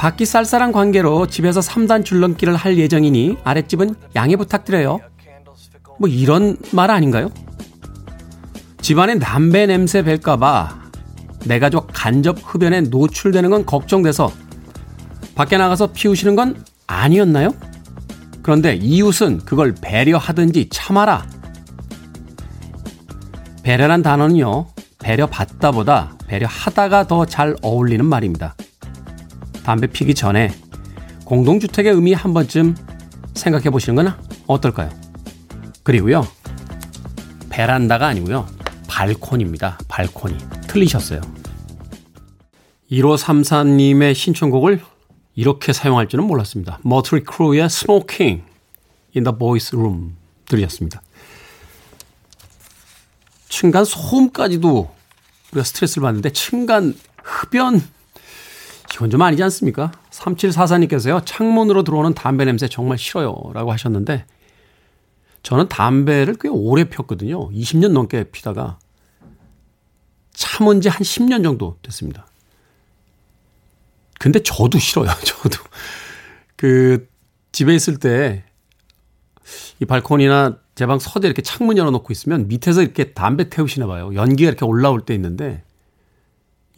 [0.00, 4.98] 밖이 쌀쌀한 관계로 집에서 3단 줄넘기를 할 예정이니 아랫집은 양해 부탁드려요.
[5.98, 7.28] 뭐 이런 말 아닌가요?
[8.80, 10.70] 집안에 담배 냄새 뵐까봐
[11.44, 14.32] 내 가족 간접 흡연에 노출되는 건 걱정돼서
[15.34, 17.50] 밖에 나가서 피우시는 건 아니었나요?
[18.42, 21.26] 그런데 이웃은 그걸 배려하든지 참아라.
[23.62, 24.66] 배려란 단어는요,
[24.98, 28.54] 배려받다보다 배려하다가 더 잘 어울리는 말입니다.
[29.64, 30.52] 담배 피기 전에
[31.24, 32.74] 공동주택의 의미 한 번쯤
[33.34, 34.14] 생각해 보시는 건
[34.46, 34.90] 어떨까요?
[35.82, 36.26] 그리고요,
[37.48, 38.46] 베란다가 아니고요,
[38.88, 39.78] 발코니입니다.
[39.88, 40.36] 발코니.
[40.66, 41.20] 틀리셨어요.
[42.90, 44.80] 1534님의 신청곡을
[45.36, 46.80] 이렇게 사용할 줄은 몰랐습니다.
[46.82, 48.42] 머트리 크루의 Smoking
[49.14, 51.00] in the Boys Room 들으셨습니다.
[53.48, 54.90] 층간 소음까지도
[55.52, 57.82] 우리가 스트레스를 받는데 층간 흡연
[59.00, 59.92] 이건 좀 아니지 않습니까?
[60.10, 61.22] 3744님께서요.
[61.24, 63.34] 창문으로 들어오는 담배 냄새 정말 싫어요.
[63.54, 64.26] 라고 하셨는데
[65.42, 67.48] 저는 담배를 꽤 오래 폈거든요.
[67.50, 68.78] 20년 넘게 피다가
[70.34, 72.26] 참은 지 한 10년 정도 됐습니다.
[74.18, 75.08] 근데 저도 싫어요.
[75.24, 75.58] 저도.
[76.56, 77.08] 그
[77.52, 78.44] 집에 있을 때
[79.80, 84.14] 이 발코니나 제 방 서재 이렇게 창문 열어놓고 있으면 밑에서 이렇게 담배 태우시나 봐요.
[84.14, 85.64] 연기가 이렇게 올라올 때 있는데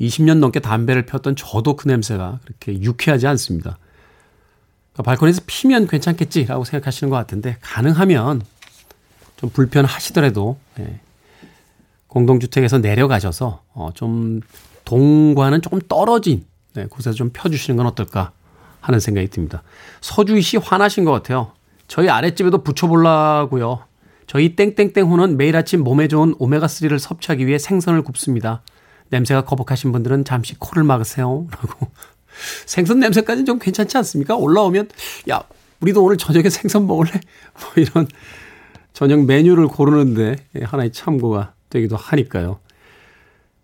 [0.03, 3.79] 20년 넘게 담배를 폈던 저도 그 냄새가 그렇게 유쾌하지 않습니다.
[4.93, 8.43] 그러니까 발코니에서 피면 괜찮겠지라고 생각하시는 것 같은데 가능하면
[9.37, 11.01] 좀 불편하시더라도 예,
[12.09, 14.41] 공동주택에서 내려가셔서 어, 좀
[14.85, 18.33] 동과는 조금 떨어진 네, 곳에서 좀 펴주시는 건 어떨까
[18.81, 19.63] 하는 생각이 듭니다.
[20.01, 21.53] 서주희 씨 화나신 것 같아요.
[21.87, 23.85] 저희 아랫집에도 붙여보려고요.
[24.27, 28.63] 저희 땡땡땡 호는 매일 아침 몸에 좋은 오메가3를 섭취하기 위해 생선을 굽습니다.
[29.13, 31.47] 냄새가 거북하신 분들은 잠시 코를 막으세요.
[31.51, 31.89] 라고.
[32.67, 34.35] 생선 냄새까지는 좀 괜찮지 않습니까?
[34.37, 34.89] 올라오면,
[35.31, 35.43] 야,
[35.81, 37.11] 우리도 오늘 저녁에 생선 먹을래?
[37.61, 38.09] 뭐 이런
[38.93, 42.59] 저녁 메뉴를 고르는데 하나의 참고가 되기도 하니까요.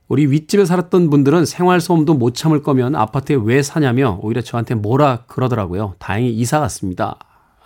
[0.06, 5.94] 우리 윗집에 살았던 분들은 생활소음도 못 참을 거면 아파트에 왜 사냐며 오히려 저한테 뭐라 그러더라고요.
[5.98, 7.18] 다행히 이사 갔습니다.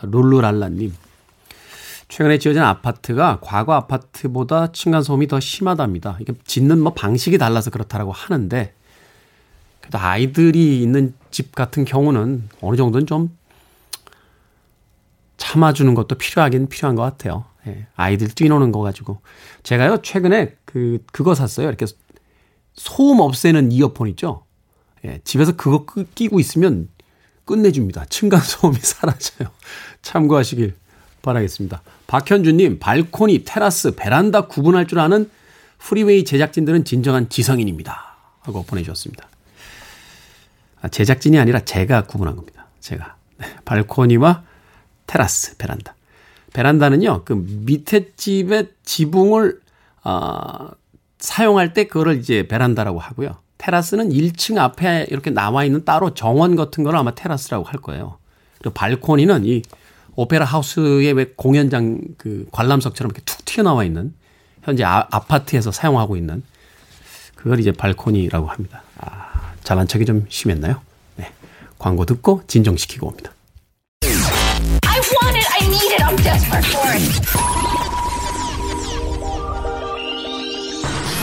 [0.02, 0.92] 룰루랄라님.
[2.12, 6.18] 최근에 지어진 아파트가 과거 아파트보다 층간소음이 더 심하답니다.
[6.20, 8.74] 이게 짓는 뭐 방식이 달라서 그렇다라고 하는데
[9.80, 13.34] 그래도 아이들이 있는 집 같은 경우는 어느 정도는 좀
[15.38, 17.46] 참아주는 것도 필요하긴 필요한 것 같아요.
[17.66, 19.22] 예, 아이들 뛰노는 거 가지고.
[19.62, 21.66] 제가요, 최근에 그, 그거 샀어요.
[21.66, 21.86] 이렇게
[22.74, 24.44] 소음 없애는 이어폰 있죠?
[25.06, 26.90] 예, 집에서 그거 끄, 끼고 있으면
[27.46, 28.04] 끝내줍니다.
[28.04, 29.48] 층간소음이 사라져요.
[30.02, 30.81] 참고하시길
[31.22, 31.82] 바라겠습니다.
[32.06, 35.30] 박현주님, 발코니, 테라스, 베란다 구분할 줄 아는
[35.78, 38.16] Freeway 제작진들은 진정한 지성인입니다.
[38.40, 39.28] 하고 보내주셨습니다.
[40.80, 42.66] 아, 제작진이 아니라 제가 구분한 겁니다.
[42.80, 43.16] 제가.
[43.38, 44.42] 네, 발코니와
[45.06, 45.94] 테라스, 베란다.
[46.52, 49.60] 베란다는요, 그 밑에 집의 지붕을,
[50.04, 50.68] 어,
[51.18, 53.36] 사용할 때 그거를 이제 베란다라고 하고요.
[53.58, 58.18] 테라스는 1층 앞에 이렇게 나와 있는 따로 정원 같은 거를 아마 테라스라고 할 거예요.
[58.58, 59.62] 그리고 발코니는 이
[60.14, 64.14] 오페라 하우스의 왜 공연장 그 관람석처럼 이렇게 툭 튀어나와 있는
[64.62, 66.42] 현재 아, 아파트에서 사용하고 있는
[67.34, 68.82] 그걸 이제 발코니라고 합니다.
[68.98, 70.80] 아, 잘난 척이 좀 심했나요?
[71.16, 71.32] 네.
[71.78, 73.32] 광고 듣고 진정시키고 옵니다.
[74.02, 75.48] I want it.
[75.60, 76.02] I need it.
[76.04, 77.02] I'm desperate for it.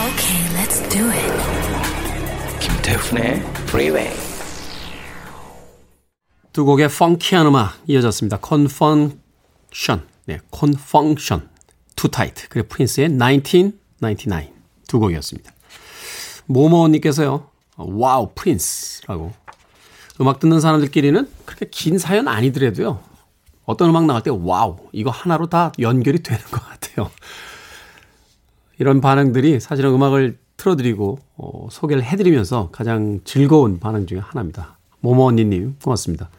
[0.09, 2.59] Okay, let's do it.
[2.59, 4.28] 김태훈의 Freeway.
[6.59, 8.37] 두 곡의 펑키한 음악 이어졌습니다.
[8.45, 10.01] Confunction.
[10.25, 10.39] 네.
[11.95, 14.51] Too Tight 그리고 프린스의 1999
[14.85, 15.53] 두 곡이었습니다.
[16.47, 17.47] 모모님께서요.
[17.77, 19.31] 와우 프린스라고
[20.19, 22.99] 음악 듣는 사람들끼리는 그렇게 긴 사연 아니더라도요.
[23.63, 27.09] 어떤 음악 나갈 때 와우 이거 하나로 다 연결이 되는 것 같아요.
[28.79, 34.77] 이런 반응들이 사실은 음악을 틀어드리고 어, 소개를 해드리면서 가장 즐거운 반응 중에 하나입니다.
[34.99, 36.29] 모모 언니님 고맙습니다.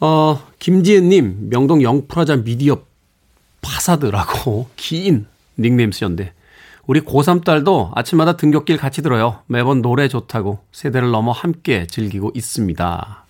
[0.00, 2.82] 어, 김지은님 명동 영프라자 미디어
[3.62, 5.26] 파사드라고 긴
[5.58, 6.32] 닉네임 쓰셨는데
[6.86, 9.40] 우리 고3 딸도 아침마다 등굣길 같이 들어요.
[9.46, 13.24] 매번 노래 좋다고 세대를 넘어 함께 즐기고 있습니다.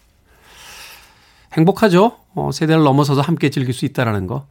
[1.54, 2.18] 행복하죠?
[2.34, 4.46] 어, 세대를 넘어서서 함께 즐길 수 있다라는 거.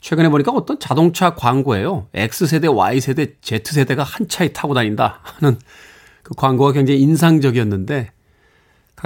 [0.00, 2.08] 최근에 보니까 어떤 자동차 광고예요.
[2.14, 5.58] X세대, Y세대, Z세대가 한 차에 타고 다닌다 하는
[6.22, 8.10] 그 광고가 굉장히 인상적이었는데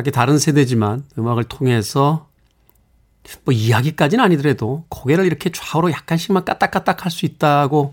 [0.00, 2.26] 각기 다른 세대지만 음악을 통해서
[3.44, 7.92] 뭐 이야기까지는 아니더라도 고개를 이렇게 좌우로 약간씩만 까딱까딱 할 수 있다고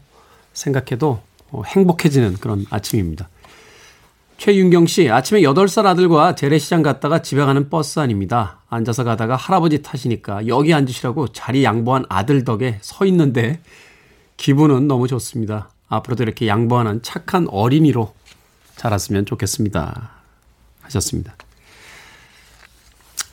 [0.53, 3.27] 생각해도 어, 행복해지는 그런 아침입니다.
[4.37, 8.61] 최윤경 씨, 아침에 8살 아들과 재래시장 갔다가 집에 가는 버스 안입니다.
[8.69, 13.59] 앉아서 가다가 할아버지 타시니까 여기 앉으시라고 자리 양보한 아들 덕에 서 있는데
[14.37, 15.71] 기분은 너무 좋습니다.
[15.89, 18.13] 앞으로도 이렇게 양보하는 착한 어린이로
[18.77, 20.11] 자랐으면 좋겠습니다.
[20.83, 21.35] 하셨습니다.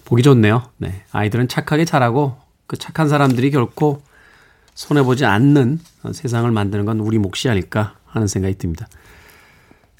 [0.04, 0.62] 보기 좋네요.
[0.78, 1.02] 네.
[1.12, 2.36] 아이들은 착하게 자라고
[2.66, 4.02] 그 착한 사람들이 결코
[4.74, 5.80] 손해보지 않는
[6.12, 8.88] 세상을 만드는 건 우리 몫이 아닐까 하는 생각이 듭니다.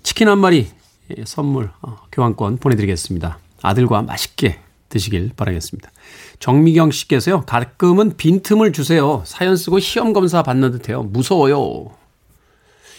[0.02, 0.68] 치킨 한 마리
[1.16, 3.38] 예, 선물 어, 교환권 보내드리겠습니다.
[3.62, 5.90] 아들과 맛있게 드시길 바라겠습니다.
[6.38, 7.42] 정미경 씨께서요.
[7.42, 9.22] 가끔은 빈틈을 주세요.
[9.26, 11.02] 사연 쓰고 시험 검사 받는 듯해요.
[11.02, 11.90] 무서워요.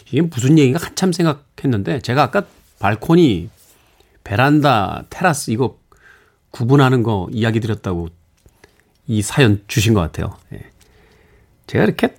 [0.08, 2.44] 이게 무슨 얘기인가 한참 생각했는데 제가 아까
[2.80, 3.50] 발코니,
[4.24, 5.78] 베란다, 테라스 이거
[6.56, 8.08] 구분하는 거 이야기 드렸다고
[9.08, 10.38] 이 사연 주신 것 같아요.
[10.54, 10.62] 예.
[11.68, 12.16] 제가 이렇게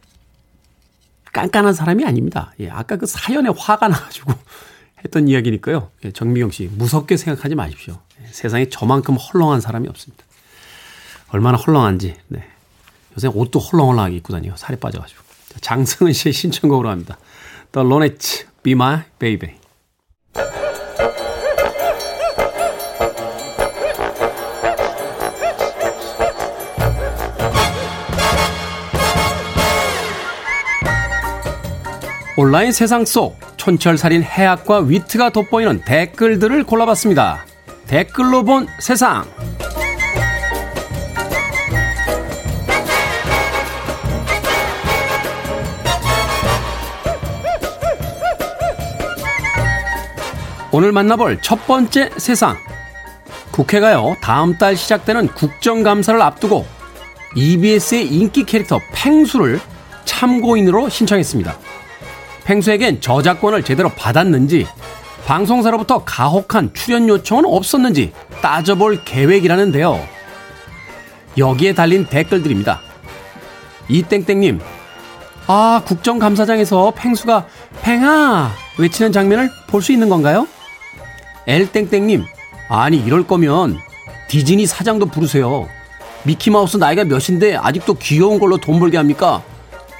[1.33, 2.53] 깐깐한 사람이 아닙니다.
[2.61, 4.35] 예, 아까 그 사연에 화가 나가지고
[5.03, 5.90] 했던 이야기니까요.
[6.05, 7.99] 예, 정미경 씨, 무섭게 생각하지 마십시오.
[8.20, 10.22] 예, 세상에 저만큼 헐렁한 사람이 없습니다.
[11.29, 12.46] 얼마나 헐렁한지, 네.
[13.16, 14.55] 요새 옷도 헐렁헐렁하게 입고 다녀요.
[14.57, 15.22] 살이 빠져가지고.
[15.49, 17.18] 자, 장승은 씨의 신청곡으로 합니다.
[17.72, 19.55] The Ronettes, Be My Baby.
[32.38, 37.46] 온라인 세상 속 촌철살인 해학과 위트가 돋보이는 댓글들을 골라봤습니다.
[37.87, 39.25] 댓글로 본 세상.
[50.72, 52.59] 오늘 만나볼 첫 번째 세상.
[53.51, 56.66] 국회가요, 다음 달 시작되는 국정감사를 앞두고
[57.35, 59.59] EBS의 인기 캐릭터 팽수를
[60.05, 61.65] 참고인으로 신청했습니다.
[62.47, 64.67] 팽수에겐 저작권을 제대로 받았는지,
[65.27, 70.01] 방송사로부터 가혹한 출연 요청은 없었는지 따져볼 계획이라는데요.
[71.37, 72.81] 여기에 달린 댓글들입니다.
[73.89, 74.61] 이땡땡님,
[75.49, 77.47] 아, 국정감사장에서 팽수가
[77.83, 78.51] 팽아!
[78.79, 80.47] 외치는 장면을 볼 수 있는 건가요?
[81.49, 82.25] 엘땡땡님,
[82.69, 83.79] 아니, 이럴 거면
[84.29, 85.69] 디즈니 사장도 부르세요.
[86.25, 89.42] 미키마우스 나이가 몇인데 아직도 귀여운 걸로 돈 벌게 합니까?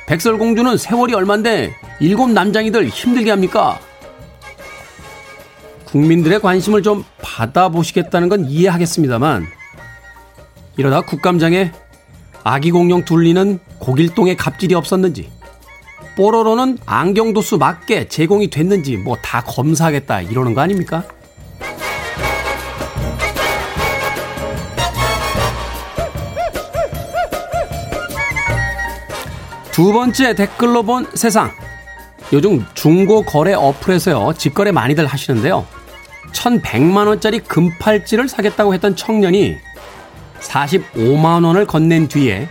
[0.07, 3.79] 백설공주는 세월이 얼만데 일곱 남장이들 힘들게 합니까?
[5.87, 9.47] 국민들의 관심을 좀 받아보시겠다는 건 이해하겠습니다만,
[10.77, 11.73] 이러다 국감장에
[12.45, 15.31] 아기 공룡 둘리는 고길동에 갑질이 없었는지,
[16.17, 21.05] 뽀로로는 안경도수 맞게 제공이 됐는지 뭐 다 검사하겠다 이러는 거 아닙니까?
[29.77, 31.53] 두 번째 댓글로 본 세상.
[32.33, 35.67] 요즘 중고 거래 어플에서요, 집거래 많이들 하시는데요.
[36.33, 39.55] 1100만원짜리 금팔찌를 사겠다고 했던 청년이
[40.41, 42.49] 45만원을 건넨 뒤에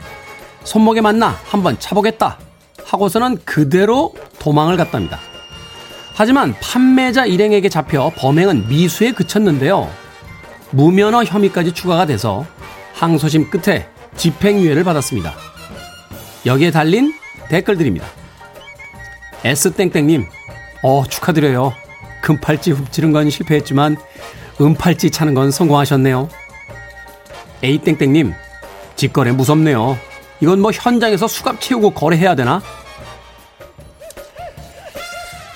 [0.65, 2.38] 손목에 맞나 한번 차보겠다
[2.86, 5.19] 하고서는 그대로 도망을 갔답니다.
[6.13, 9.89] 하지만 판매자 일행에게 잡혀 범행은 미수에 그쳤는데요.
[10.69, 12.45] 무면허 혐의까지 추가가 돼서
[12.93, 15.55] 항소심 끝에 집행유예를 받았습니다.
[16.46, 17.14] 여기에 달린
[17.50, 18.06] 댓글들입니다.
[19.43, 20.26] S땡땡님,
[20.84, 21.74] 어, 축하드려요.
[22.22, 23.98] 금팔찌 훔치는 건 실패했지만,
[24.60, 26.30] 은팔찌 차는 건 성공하셨네요.
[27.64, 28.34] A땡땡님,
[28.96, 29.98] 직거래 무섭네요.
[30.39, 32.62] 이건 뭐 현장에서 수갑 채우고 거래해야 되나?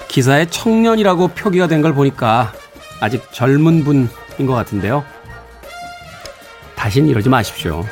[0.07, 2.53] 기사에 청년이라고 표기가 된 걸 보니까
[2.99, 4.09] 아직 젊은 분인
[4.45, 5.03] 것 같은데요.
[6.75, 7.85] 다신 이러지 마십시오.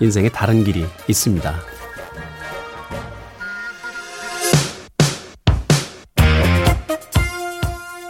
[0.00, 1.71] 인생에 다른 길이 있습니다.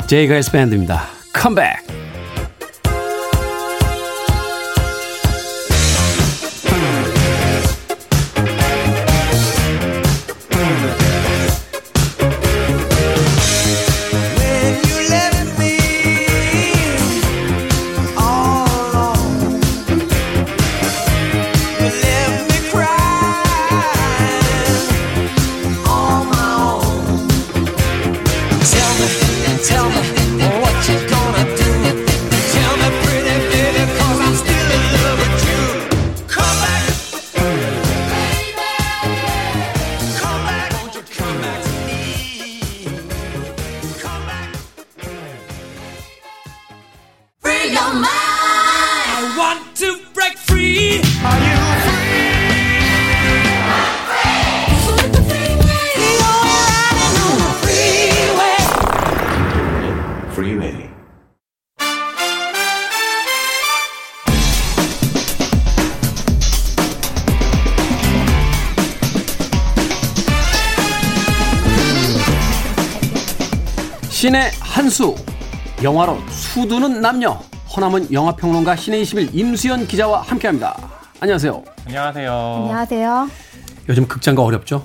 [0.06, 1.02] 제이가이스 밴드입니다.
[1.32, 2.01] 컴백.
[74.22, 75.16] 신의 한수.
[75.82, 77.40] 영화로 수두는 남녀.
[77.74, 80.76] 허남은 영화평론가 신의 21 임수연 기자와 함께합니다.
[81.18, 81.60] 안녕하세요.
[81.86, 82.32] 안녕하세요.
[82.62, 83.28] 안녕하세요.
[83.88, 84.84] 요즘 극장가 어렵죠?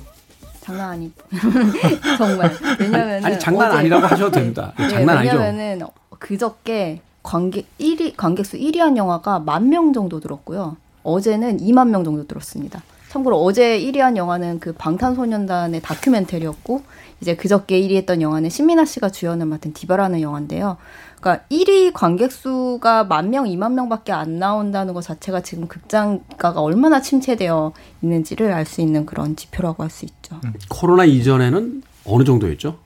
[0.61, 1.11] 장난 아니.
[2.17, 2.51] 정말.
[2.79, 4.73] 왜냐면은 아니 장난 어제- 아니라고 하셔도 됩니다.
[4.75, 5.37] 네, 장난 아니죠?
[5.37, 5.85] 왜냐면은
[6.17, 10.77] 그저께 관객 1위 관객 수 1위 한 영화가 만 명 정도 들었고요.
[11.03, 12.81] 어제는 2만 명 정도 들었습니다.
[13.09, 16.81] 참고로 어제 1위 한 영화는 그 방탄소년단의 다큐멘터리였고
[17.21, 20.77] 이제 그저께 1위 했던 영화는 신민아 씨가 주연을 맡은 디바라는 영화인데요.
[21.19, 27.01] 그러니까 1위 관객 수가 만 명, 2만 명밖에 안 나온다는 것 자체가 지금 극장가가 얼마나
[27.01, 30.39] 침체되어 있는지를 알 수 있는 그런 지표라고 할 수 있죠.
[30.69, 32.77] 코로나 이전에는 어느 정도였죠?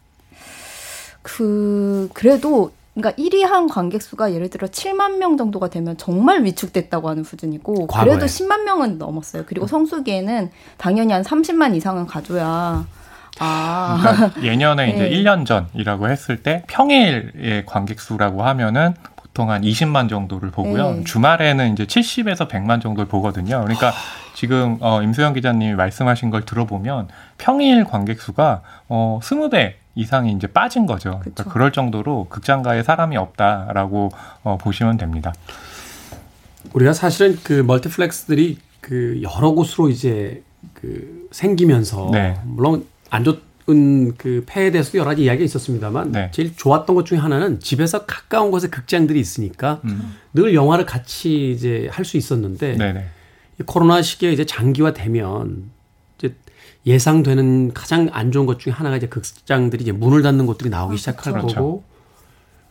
[1.21, 7.09] 그 그래도 그러니까 1위 한 관객 수가 예를 들어 7만 명 정도가 되면 정말 위축됐다고
[7.09, 8.15] 하는 수준이고 과거에.
[8.15, 9.43] 그래도 10만 명은 넘었어요.
[9.45, 12.86] 그리고 성수기에는 당연히 한 30만 이상은 가줘야
[13.39, 15.09] 아 그러니까 예년에 이제 네.
[15.09, 20.91] 1년 전이라고 했을 때 평일의 관객 수라고 하면은 보통 한 20만 정도를 보고요.
[20.91, 21.03] 네.
[21.03, 23.61] 주말에는 이제 70에서 100만 정도를 보거든요.
[23.61, 23.93] 그러니까
[24.36, 27.07] 지금 어, 임수영 기자님이 말씀하신 걸 들어보면
[27.38, 31.19] 평일 관객 수가 어, 20배 이상이 이제 빠진 거죠.
[31.19, 31.43] 그러니까.
[31.45, 34.11] 그럴 정도로 극장가에 사람이 없다라고
[34.43, 35.34] 어, 보시면 됩니다.
[36.73, 42.39] 우리가 사실은 그 멀티플렉스들이 그 여러 곳으로 이제 그 생기면서 네.
[42.43, 46.32] 물론 안 좋은 그 폐에 대해서도 여러 가지 이야기가 있었습니다만 네.
[46.34, 50.16] 제일 좋았던 것 중에 하나는 집에서 가까운 곳에 극장들이 있으니까 음.
[50.34, 53.05] 늘 영화를 같이 이제 할 수 있었는데 네네.
[53.59, 55.70] 이 코로나 시기에 이제 장기화되면
[56.18, 56.36] 이제
[56.86, 61.34] 예상되는 가장 안 좋은 것 중에 하나가 이제 극장들이 이제 문을 닫는 곳들이 나오기 시작할
[61.34, 61.55] 그렇죠.
[61.55, 61.84] 거고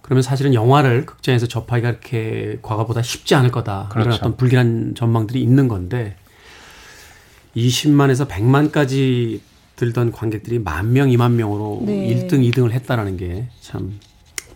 [0.00, 3.90] 그러면 사실은 영화를 극장에서 접하기가 이렇게 과거보다 쉽지 않을 거다.
[3.92, 4.10] 그렇죠.
[4.10, 6.16] 어떤 불길한 전망들이 있는 건데
[7.56, 9.40] 20만에서 100만까지
[9.80, 11.92] 들던 관객들이 만 명, 2만 명으로 네.
[12.28, 13.98] 1등, 2등을 했다라는 게 참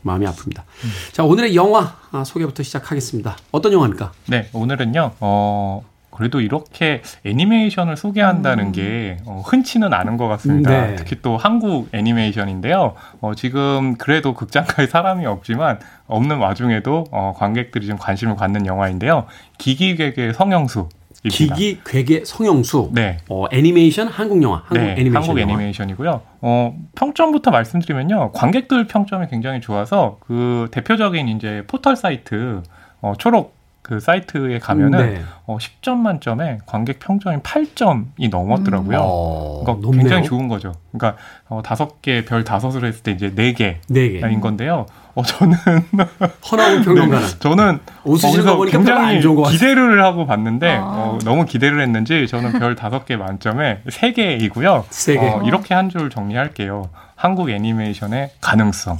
[0.02, 0.64] 마음이 아픕니다.
[1.12, 3.38] 자, 오늘의 영화 아, 소개부터 시작하겠습니다.
[3.52, 4.12] 어떤 영화입니까?
[4.26, 10.70] 네, 오늘은요, 어, 그래도 이렇게 애니메이션을 소개한다는 게 어, 흔치는 않은 것 같습니다.
[10.88, 10.96] 네.
[10.96, 12.94] 특히 또 한국 애니메이션인데요.
[13.22, 19.24] 어, 지금 그래도 극장가에 사람이 없지만 없는 와중에도 어, 관객들이 좀 관심을 갖는 영화인데요.
[19.56, 20.90] 기기괴괴 성형수.
[21.30, 22.90] 기기 괴계 성형수.
[22.92, 23.18] 네.
[23.28, 24.58] 어, 애니메이션 한국 영화.
[24.66, 25.52] 한국 네, 애니메이션 한국 영화.
[25.54, 26.20] 애니메이션이고요.
[26.42, 28.32] 어, 평점부터 말씀드리면요.
[28.32, 32.62] 관객들 평점이 굉장히 좋아서 그 대표적인 이제 포털 사이트
[33.00, 33.54] 어, 초록
[33.84, 35.20] 그 사이트에 가면은 네.
[35.44, 38.98] 어, 10점 만점에 관객 평점이 8점이 넘었더라고요.
[38.98, 40.02] 어, 그러니까 높네요.
[40.04, 40.72] 굉장히 좋은 거죠.
[40.90, 44.40] 그러니까 어, 다섯 개별 다섯을 했을 때 이제 네 개인 네 개.
[44.40, 44.86] 건데요.
[45.14, 45.56] 어, 저는
[46.50, 49.58] 허나운 평론가는 저는 웃으시는 거기서 거 보니까 별로 굉장히 안 좋은 것 같아요.
[49.58, 50.80] 기대를 하고 봤는데 아.
[50.84, 54.84] 어, 너무 기대를 했는지 저는 별 다섯 개 만점에 세 개이고요.
[54.90, 55.20] 세 개.
[55.20, 56.88] 어, 이렇게 한 줄 정리할게요.
[57.14, 58.98] 한국 애니메이션의 가능성.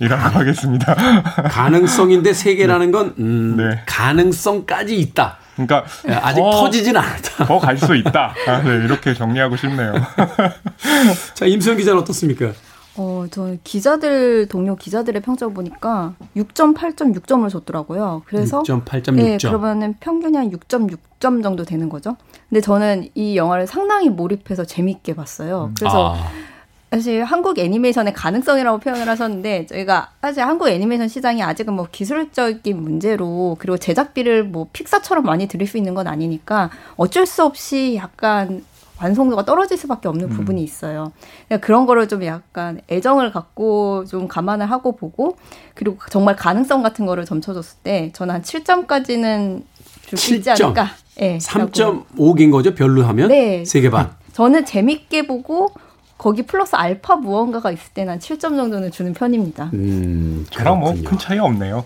[0.00, 0.94] 이라고 하겠습니다.
[1.50, 3.80] 가능성인데 세 개라는 건 음, 네.
[3.86, 5.38] 가능성까지 있다.
[5.54, 7.44] 그러니까 예, 아직 더- 터지진 않았다.
[7.46, 8.32] 더 갈 수 있다.
[8.46, 9.94] 아, 네, 이렇게 정리하고 싶네요.
[11.34, 12.52] 자, 임수영 기자는 어떻습니까?
[12.98, 18.22] 어, 저는 기자들, 동료 기자들의 평점 보니까 6.8점, 6점을 줬더라고요.
[18.26, 18.62] 그래서.
[18.64, 19.48] 6.8점, 네, 6점.
[19.48, 22.16] 그러면은 평균이 한 6.6점 정도 되는 거죠.
[22.48, 25.70] 근데 저는 이 영화를 상당히 몰입해서 재밌게 봤어요.
[25.78, 26.28] 그래서 아,
[26.90, 33.56] 사실 한국 애니메이션의 가능성이라고 표현을 하셨는데 저희가 사실 한국 애니메이션 시장이 아직은 뭐 기술적인 문제로
[33.60, 38.64] 그리고 제작비를 뭐 픽사처럼 많이 들일 수 있는 건 아니니까 어쩔 수 없이 약간
[39.00, 41.12] 완성도가 떨어질 수밖에 없는 부분이 있어요.
[41.46, 45.36] 그러니까 그런 거를 좀 약간 애정을 갖고 좀 감안을 하고 보고
[45.74, 49.62] 그리고 정말 가능성 같은 거를 점쳐줬을 때 저는 한 7점까지는
[50.06, 50.64] 줄수 있지 7점.
[50.64, 50.88] 않을까.
[51.20, 51.38] 예.
[51.54, 51.70] 라고.
[51.70, 52.74] 3.5긴 거죠?
[52.74, 53.28] 별로 하면?
[53.28, 53.64] 네.
[53.64, 54.10] 세개 반.
[54.32, 55.72] 저는 재밌게 보고
[56.18, 59.70] 거기 플러스 알파 무언가가 있을 때는 한 7점 정도는 주는 편입니다.
[59.72, 60.92] 음, 그럼 뭐.
[61.04, 61.84] 큰 차이 없네요.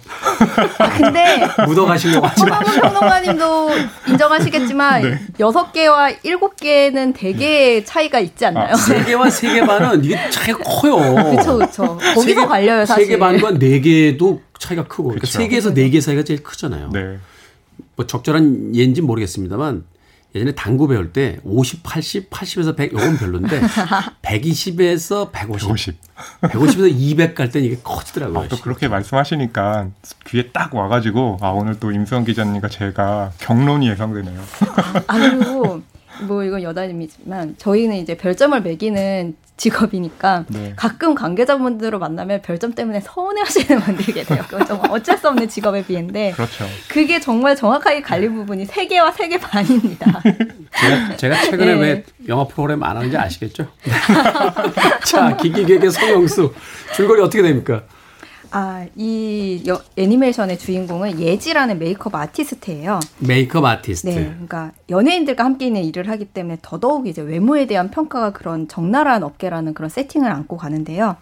[0.79, 2.57] 아, 근데 묻어가시려고 하지 마.
[2.61, 3.69] 허나문 평론가님도
[4.09, 5.19] 인정하시겠지만 네.
[5.39, 8.75] 여섯 개와 일곱 개는 되게 차이가 있지 않나요?
[8.75, 10.97] 세 개와 세개 반은 이게 차이가 커요.
[11.31, 11.99] 그렇죠, 그렇죠.
[12.15, 13.05] 거기서 갈려요, 사실.
[13.05, 15.05] 세개 반과 네 개도 차이가 크고.
[15.05, 15.39] 그러니까 그쵸.
[15.39, 16.89] 세 개에서 네개 사이가 제일 크잖아요.
[16.91, 17.19] 네.
[17.97, 19.85] 뭐 적절한 예인지 모르겠습니다만
[20.35, 23.61] 예전에 당구 배울 때 50, 80, 80에서 100 요건 별론데
[24.23, 25.97] 120에서 150, 150.
[26.43, 28.39] 150에서 200 갈 땐 이게 커지더라고요.
[28.41, 29.89] 아, 또 그렇게 말씀하시니까
[30.29, 34.41] 귀에 딱 와가지고 아 오늘 또 임수영 기자님과 제가 경론이 예상되네요.
[35.07, 35.83] 아, 그리고
[36.23, 40.73] 뭐 이건 여담이지만 저희는 이제 별점을 매기는 직업이니까 네.
[40.77, 44.43] 가끔 관계자분들을 만나면 별점 때문에 서운해하시는 분들이 계세요.
[44.49, 46.65] 그건 정말 어쩔 수 없는 직업의 비인데 그렇죠.
[46.89, 50.21] 그게 정말 정확하게 갈린 부분이 세 개와 세 개 반입니다.
[50.81, 51.81] 제가, 제가 최근에 네.
[51.81, 53.67] 왜 영화 프로그램 안 하는지 아시겠죠?
[55.05, 56.53] 자, 기기계의 성형수.
[56.95, 57.83] 줄거리 어떻게 됩니까?
[58.55, 63.01] 아, 이 여- 애니메이션의 주인공은 예지라는 메이크업 아티스트예요.
[63.19, 64.09] 메이크업 아티스트.
[64.11, 69.23] 네, 그러니까 연예인들과 함께 있는 일을 하기 때문에 더더욱 이제 외모에 대한 평가가 그런 적나라한
[69.23, 71.17] 업계라는 그런 세팅을 안고 가는데요.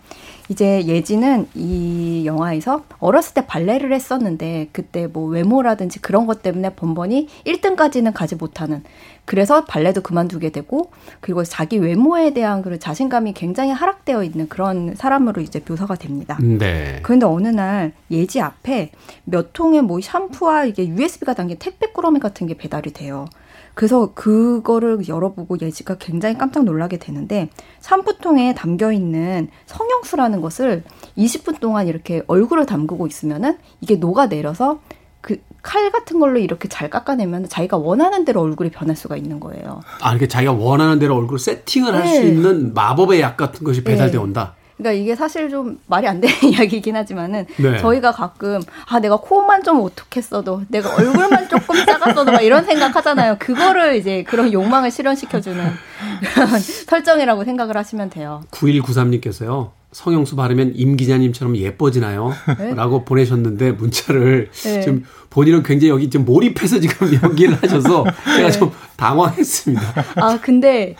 [0.50, 7.28] 이제 예지는 이 영화에서 어렸을 때 발레를 했었는데 그때 뭐 외모라든지 그런 것 때문에 번번이
[7.46, 8.82] 1등까지는 가지 못하는
[9.24, 10.90] 그래서 발레도 그만두게 되고
[11.20, 16.36] 그리고 자기 외모에 대한 그런 자신감이 굉장히 하락되어 있는 그런 사람으로 이제 묘사가 됩니다.
[16.42, 16.98] 네.
[17.04, 18.90] 그런데 어느 날 예지 앞에
[19.22, 23.26] 몇 통의 뭐 샴푸와 이게 USB가 담긴 택배 꾸러미 같은 게 배달이 돼요.
[23.74, 27.48] 그래서 그거를 열어보고 예지가 굉장히 깜짝 놀라게 되는데
[27.80, 30.84] 샴푸통에 담겨 있는 성형수라는 것을
[31.16, 34.80] 20분 동안 이렇게 얼굴을 담그고 있으면은 이게 녹아 내려서
[35.20, 39.80] 그 칼 같은 걸로 이렇게 잘 깎아내면 자기가 원하는 대로 얼굴이 변할 수가 있는 거예요.
[40.00, 42.28] 아, 이렇게 자기가 원하는 대로 얼굴 세팅을 할수 네.
[42.28, 44.18] 있는 마법의 약 같은 것이 배달돼 네.
[44.18, 44.54] 온다.
[44.80, 47.78] 그러니까 이게 사실 좀 말이 안 되는 이야기이긴 하지만은 네.
[47.78, 53.36] 저희가 가끔 아 내가 코만 좀 오똑했어도 내가 얼굴만 조금 작았어도 막 이런 생각하잖아요.
[53.38, 55.64] 그거를 이제 그런 욕망을 실현시켜주는
[56.86, 58.42] 설정이라고 생각을 하시면 돼요.
[58.50, 59.70] 9193님께서요.
[59.92, 62.32] 성형수 바르면 임 기자님처럼 예뻐지나요?
[62.58, 62.74] 네?
[62.74, 64.80] 라고 보내셨는데 문자를 네.
[64.80, 68.04] 지금 본인은 굉장히 여기 좀 몰입해서 지금 연기를 하셔서
[68.36, 68.52] 제가 네.
[68.52, 70.04] 좀 당황했습니다.
[70.16, 70.94] 아 근데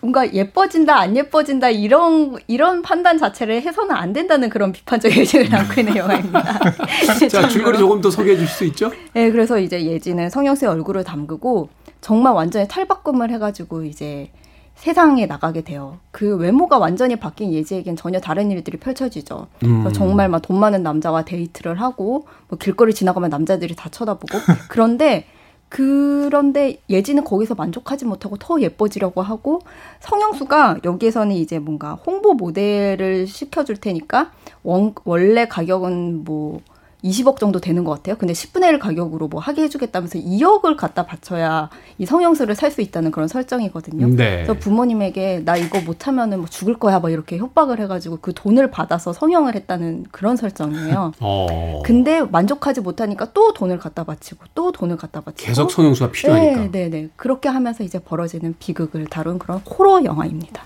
[0.00, 5.80] 뭔가 예뻐진다 안 예뻐진다 이런 이런 판단 자체를 해서는 안 된다는 그런 비판적 의식을 담고
[5.80, 6.60] 있는 영화입니다.
[7.28, 8.90] 자, 줄거리 조금 더 소개해 주실 수 있죠?
[9.12, 11.68] 네, 그래서 이제 예지는 성형수의 얼굴을 담그고
[12.00, 14.30] 정말 완전히 탈바꿈을 해가지고 이제
[14.74, 15.98] 세상에 나가게 돼요.
[16.10, 19.48] 그 외모가 완전히 바뀐 예지에겐 전혀 다른 일들이 펼쳐지죠.
[19.64, 19.92] 음.
[19.92, 24.38] 정말 막 돈 많은 남자와 데이트를 하고 뭐 길거리 지나가면 남자들이 다 쳐다보고
[24.68, 25.26] 그런데
[25.70, 29.60] 그런데 예지는 거기서 만족하지 못하고 더 예뻐지려고 하고
[30.00, 34.32] 성형수가 여기에서는 이제 뭔가 홍보 모델을 시켜줄 테니까
[34.64, 36.60] 원, 원래 가격은 뭐
[37.04, 38.16] 20억 정도 되는 것 같아요.
[38.16, 43.10] 근데 10분의 1 가격으로 뭐 하게 해주겠다면서 2억을 갖다 바쳐야 이 성형수를 살 수 있다는
[43.10, 44.06] 그런 설정이거든요.
[44.16, 44.44] 네.
[44.44, 49.12] 그래서 부모님에게 나 이거 못하면은 뭐 죽을 거야 막 이렇게 협박을 해가지고 그 돈을 받아서
[49.12, 51.12] 성형을 했다는 그런 설정이에요.
[51.20, 51.82] 어.
[51.84, 56.60] 근데 만족하지 못하니까 또 돈을 갖다 바치고 또 돈을 갖다 바치고 계속 성형수가 필요하니까.
[56.60, 57.08] 네, 네, 네.
[57.16, 60.62] 그렇게 하면서 이제 벌어지는 비극을 다룬 그런 호러 영화입니다.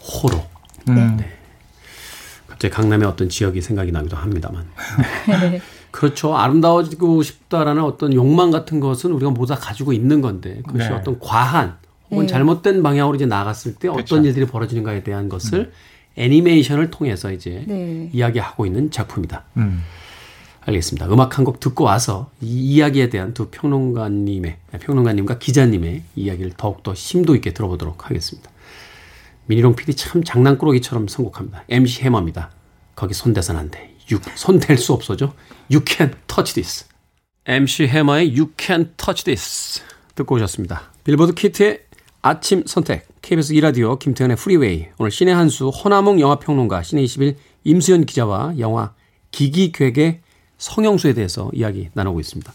[0.00, 0.38] 호로.
[0.88, 1.18] 음.
[2.54, 4.64] 갑자기 강남의 어떤 지역이 생각이 나기도 합니다만.
[5.40, 5.60] 네.
[5.90, 6.36] 그렇죠.
[6.36, 10.94] 아름다워지고 싶다라는 어떤 욕망 같은 것은 우리가 모두 다 가지고 있는 건데 그것이 네.
[10.94, 11.76] 어떤 과한
[12.10, 12.32] 혹은 네.
[12.32, 14.14] 잘못된 방향으로 이제 나갔을 때 그렇죠.
[14.14, 15.72] 어떤 일들이 벌어지는가에 대한 것을
[16.16, 18.08] 애니메이션을 통해서 이제 네.
[18.12, 19.44] 이야기하고 있는 작품이다.
[19.56, 19.82] 음.
[20.66, 21.06] 알겠습니다.
[21.08, 27.34] 음악 한 곡 듣고 와서 이 이야기에 대한 두 평론가님의 평론가님과 기자님의 이야기를 더욱더 심도
[27.34, 28.50] 있게 들어보도록 하겠습니다.
[29.46, 31.64] 미니롱 PD 참 장난꾸러기처럼 선곡합니다.
[31.68, 32.50] MC 해머입니다.
[32.96, 33.94] 거기 손대선 안 돼.
[34.34, 35.34] 손댈 수 없어죠.
[35.70, 36.86] You can touch this.
[37.46, 39.82] MC 해머의 You can touch this
[40.14, 40.92] 듣고 오셨습니다.
[41.04, 41.80] 빌보드 키트의
[42.22, 48.94] 아침 선택 KBS 2라디오 김태훈의 Freeway 오늘 신의 한수 허남웅 영화평론가 씨네21 임수연 기자와 영화
[49.30, 50.20] 기기괴괴
[50.56, 52.52] 성형수에 대해서 이야기 나누고 있습니다.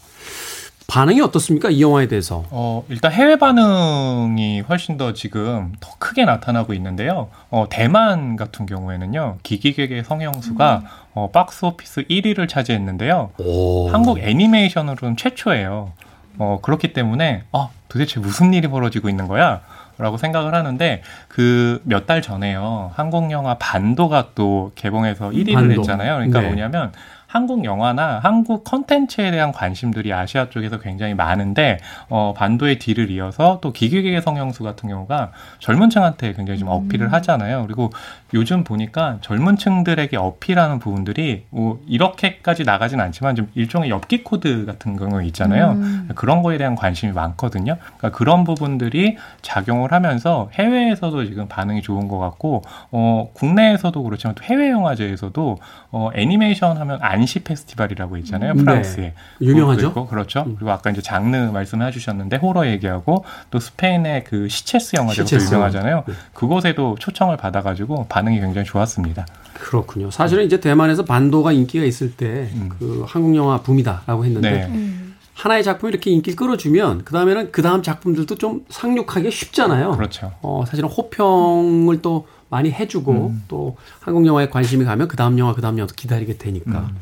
[0.90, 1.70] 반응이 어떻습니까?
[1.70, 2.42] 이 영화에 대해서.
[2.50, 7.28] 어, 일단 해외 반응이 훨씬 더 지금 더 크게 나타나고 있는데요.
[7.50, 10.82] 어, 대만 같은 경우에는요, 기기괴괴 성형수가
[11.14, 13.30] 어, 박스 오피스 1위를 차지했는데요.
[13.38, 13.88] 오.
[13.90, 15.92] 한국 애니메이션으로는 최초예요.
[16.38, 19.60] 어, 그렇기 때문에, 어, 도대체 무슨 일이 벌어지고 있는 거야?
[19.98, 22.90] 라고 생각을 하는데 그 몇 달 전에요.
[22.94, 25.74] 한국 영화 반도가 또 개봉해서 1위를 반도.
[25.80, 26.14] 했잖아요.
[26.14, 26.46] 그러니까 네.
[26.46, 26.92] 뭐냐면
[27.30, 31.78] 한국 영화나 한국 컨텐츠에 대한 관심들이 아시아 쪽에서 굉장히 많은데
[32.08, 37.62] 어, 반도의 뒤를 이어서 또 기기괴괴 성형수 같은 경우가 젊은 층한테 굉장히 좀 어필을 하잖아요.
[37.66, 37.90] 그리고
[38.34, 44.96] 요즘 보니까 젊은 층들에게 어필하는 부분들이 뭐 이렇게까지 나가진 않지만 좀 일종의 엽기 코드 같은
[44.96, 45.72] 경우 있잖아요.
[45.72, 46.08] 음.
[46.16, 47.76] 그런 거에 대한 관심이 많거든요.
[47.96, 54.42] 그러니까 그런 부분들이 작용을 하면서 해외에서도 지금 반응이 좋은 것 같고, 어, 국내에서도 그렇지만 또
[54.44, 55.58] 해외 영화제에서도
[55.92, 58.54] 어, 애니메이션 하면 안시 페스티벌이라고 있잖아요.
[58.54, 58.62] 네.
[58.62, 59.14] 프랑스에.
[59.40, 59.88] 유명하죠?
[59.88, 60.44] 그것도 있고, 그렇죠.
[60.44, 65.46] 그리고 아까 이제 장르 말씀해 주셨는데 호러 얘기하고 또 스페인의 그 시체스 영화제가 또 시체스.
[65.54, 66.04] 유명하잖아요.
[66.06, 66.14] 네.
[66.34, 69.26] 그곳에도 초청을 받아 가지고 반응이 굉장히 좋았습니다.
[69.54, 70.10] 그렇군요.
[70.10, 72.70] 사실은 이제 대만에서 반도가 인기가 있을 때 음.
[72.78, 74.66] 그 한국 영화 붐이다라고 했는데 네.
[74.66, 75.16] 음.
[75.34, 79.92] 하나의 작품이 이렇게 인기를 끌어주면 그 다음에는 그 다음 작품들도 좀 상륙하기 쉽잖아요.
[79.92, 80.32] 그렇죠.
[80.42, 83.42] 어, 사실은 호평을 또 많이 해주고 음.
[83.48, 86.80] 또 한국 영화에 관심이 가면 그 다음 영화 그 다음 영화도 기다리게 되니까.
[86.80, 86.96] 음.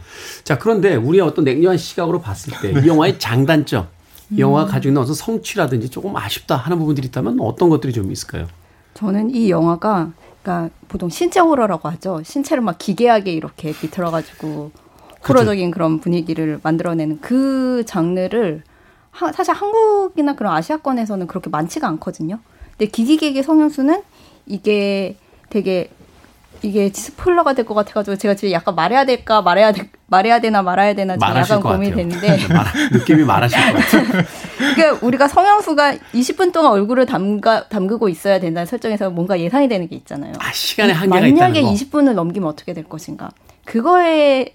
[0.44, 3.88] 자 그런데 우리의 어떤 냉정한 시각으로 봤을 때 이 영화의 장단점,
[4.30, 8.46] 이 영화가 가지고 있는 어떤 성취라든지 조금 아쉽다 하는 부분들이 있다면 어떤 것들이 좀 있을까요?
[8.94, 12.22] 저는 이 영화가 그러니까 보통 신체 호러라고 하죠.
[12.24, 14.70] 신체를 막 기괴하게 이렇게 비틀어가지고
[15.28, 18.62] 호러적인 그런 분위기를 만들어내는 그 장르를
[19.10, 22.38] 하- 사실 한국이나 그런 아시아권에서는 그렇게 많지가 않거든요.
[22.76, 24.02] 근데 기기계의 성형수는
[24.46, 25.16] 이게
[25.50, 25.90] 되게
[26.60, 30.94] 이게 스포일러가 될 것 같아가지고 제가 지금 약간 말해야 될까 말해야 될 말해야 되나 말아야
[30.94, 31.92] 되나 지금 약간 것 고민이
[32.48, 34.24] 말- 느낌이 말하실 것 같아요.
[34.74, 39.94] 그러니까 우리가 성형수가 20분 동안 얼굴을 담가, 담그고 있어야 된다는 설정에서 뭔가 예상이 되는 게
[39.96, 40.32] 있잖아요.
[40.40, 41.72] 아, 시간의 이- 한계가 만약에 있다는 거.
[41.72, 43.30] 20분을 넘기면 어떻게 될 것인가.
[43.64, 44.54] 그거에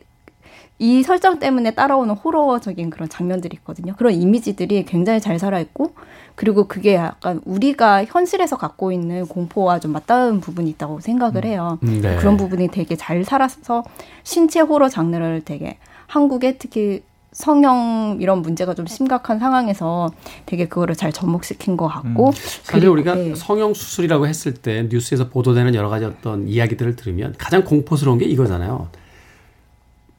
[0.84, 3.94] 이 설정 때문에 따라오는 호러적인 그런 장면들이 있거든요.
[3.98, 5.94] 그런 이미지들이 굉장히 잘 살아있고,
[6.36, 11.80] 그리고 그게 약간 우리가 현실에서 갖고 있는 공포와 좀 맞닿은 부분이 있다고 생각을 해요.
[11.84, 12.18] 음, 네.
[12.18, 13.86] 그런 부분이 되게 잘 살아서
[14.24, 15.78] 신체 호러 장르를 되게
[16.08, 20.12] 한국에 특히 성형 이런 문제가 좀 심각한 상황에서
[20.46, 23.36] 되게 그거를 잘 접목시킨 것 같고 사실 그리고- 우리가 네.
[23.36, 28.90] 성형 수술이라고 했을 때 뉴스에서 보도되는 여러 가지 어떤 이야기들을 들으면 가장 공포스러운 게 이거잖아요.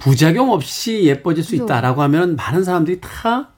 [0.04, 1.64] 부작용 없이 예뻐질 수 그죠.
[1.64, 3.48] 있다라고 하면 많은 사람들이 다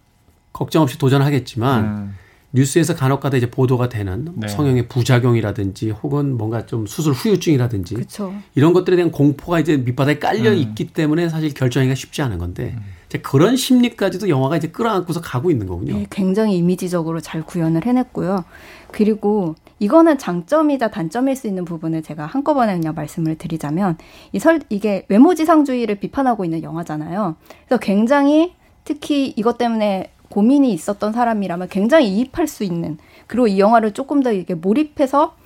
[0.53, 2.14] 걱정 없이 도전하겠지만 음.
[2.53, 4.47] 뉴스에서 간혹가다 이제 보도가 되는 네.
[4.47, 8.32] 성형의 부작용이라든지 혹은 뭔가 좀 수술 후유증이라든지 그렇죠.
[8.55, 10.57] 이런 것들에 대한 공포가 이제 밑바닥에 깔려 음.
[10.57, 12.76] 있기 때문에 사실 결정하기가 쉽지 않은 건데
[13.09, 15.95] 이제 그런 심리까지도 영화가 이제 끌어안고서 가고 있는 거군요.
[15.95, 18.45] 네, 굉장히 이미지적으로 잘 구현을 해냈고요.
[18.91, 23.99] 그리고 이거는 장점이자 단점일 수 있는 부분을 제가 한꺼번에 그냥 말씀을 드리자면
[24.33, 27.37] 이 설, 이게 외모지상주의를 비판하고 있는 영화잖아요.
[27.67, 28.55] 그래서 굉장히
[28.85, 34.33] 특히 이것 때문에 고민이 있었던 사람이라면 굉장히 이입할 수 있는 그리고 이 영화를 조금 더
[34.33, 35.37] 이게 몰입해서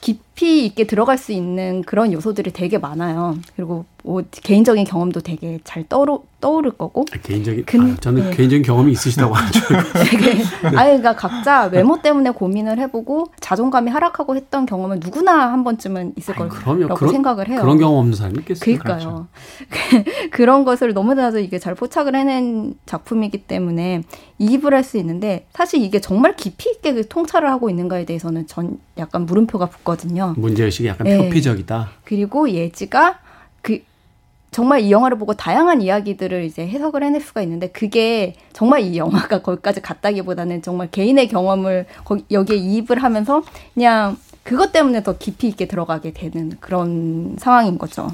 [0.00, 3.36] 깊이 있게 들어갈 수 있는 그런 요소들이 되게 많아요.
[3.54, 8.36] 그리고 뭐 개인적인 경험도 되게 잘 떠오르, 떠오를 거고 개인적인 근- 아, 저는 네.
[8.36, 9.60] 개인적인 경험이 있으시다고 하죠.
[10.10, 10.32] 되게
[10.64, 16.34] 아니 그러니까 각자 외모 때문에 고민을 해보고 자존감이 하락하고 했던 경험은 누구나 한 번쯤은 있을
[16.38, 17.60] 아니, 거라고 생각을 해요.
[17.62, 18.78] 그런 경험 없는 사람이 있겠어요.
[18.78, 19.28] 그러니까요.
[20.32, 24.02] 그런 것을 너무나도 이게 잘 포착을 해낸 작품이기 때문에
[24.38, 28.78] 이입을 할 수 있는데 사실 이게 정말 깊이 있게 그 통찰을 하고 있는가에 대해서는 전
[28.98, 30.23] 약간 물음표가 붙거든요.
[30.36, 31.18] 문제의식이 약간 네.
[31.18, 31.90] 표피적이다.
[32.04, 33.18] 그리고 예지가
[33.62, 33.80] 그
[34.50, 39.42] 정말 이 영화를 보고 다양한 이야기들을 이제 해석을 해낼 수가 있는데 그게 정말 이 영화가
[39.42, 43.42] 거기까지 갔다기보다는 정말 개인의 경험을 거기, 여기에 이입을 하면서
[43.74, 48.12] 그냥 그것 때문에 더 깊이 있게 들어가게 되는 그런 상황인 거죠.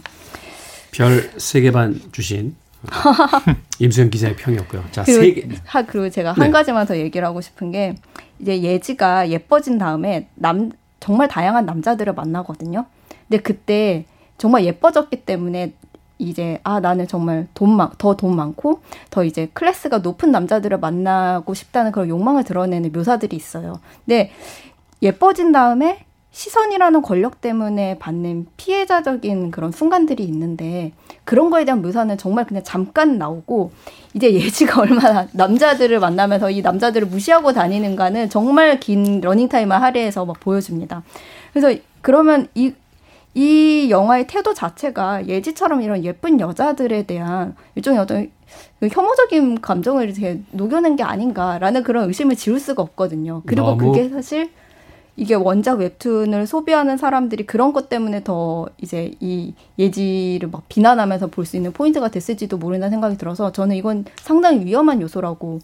[0.93, 2.57] 별 세개반 주신
[3.79, 4.85] 임수영 기자의 평이었고요.
[4.91, 5.49] 자, 그리고, 세 개.
[5.67, 6.41] 하, 그리고 제가 네.
[6.41, 7.95] 한 가지만 더 얘기를 하고 싶은 게
[8.39, 12.87] 이제 예지가 예뻐진 다음에 남 정말 다양한 남자들을 만나거든요.
[13.29, 14.05] 근데 그때
[14.39, 15.73] 정말 예뻐졌기 때문에
[16.19, 22.09] 이제 아 나는 정말 돈더 돈 많고 더 이제 클래스가 높은 남자들을 만나고 싶다는 그런
[22.09, 23.81] 욕망을 드러내는 묘사들이 있어요.
[24.05, 24.31] 근데
[25.03, 30.93] 예뻐진 다음에 시선이라는 권력 때문에 받는 피해자적인 그런 순간들이 있는데
[31.25, 33.73] 그런 거에 대한 묘사는 정말 그냥 잠깐 나오고
[34.15, 41.03] 이제 예지가 얼마나 남자들을 만나면서 이 남자들을 무시하고 다니는가는 정말 긴 러닝타임을 할애해서 막 보여줍니다.
[41.53, 42.73] 그래서 그러면 이,
[43.35, 48.31] 이 영화의 태도 자체가 예지처럼 이런 예쁜 여자들에 대한 일종의 어떤
[48.79, 53.43] 그 혐오적인 감정을 이렇게 녹여낸 게 아닌가라는 그런 의심을 지울 수가 없거든요.
[53.47, 54.51] 그리고 너무- 그게 사실
[55.17, 61.45] 이게 원작 웹툰을 소비하는 사람들이 그런 것 때문에 더 이제 이 예지를 막 비난하면서 볼
[61.45, 65.59] 수 있는 포인트가 됐을지도 모른다는 생각이 들어서 저는 이건 상당히 위험한 요소라고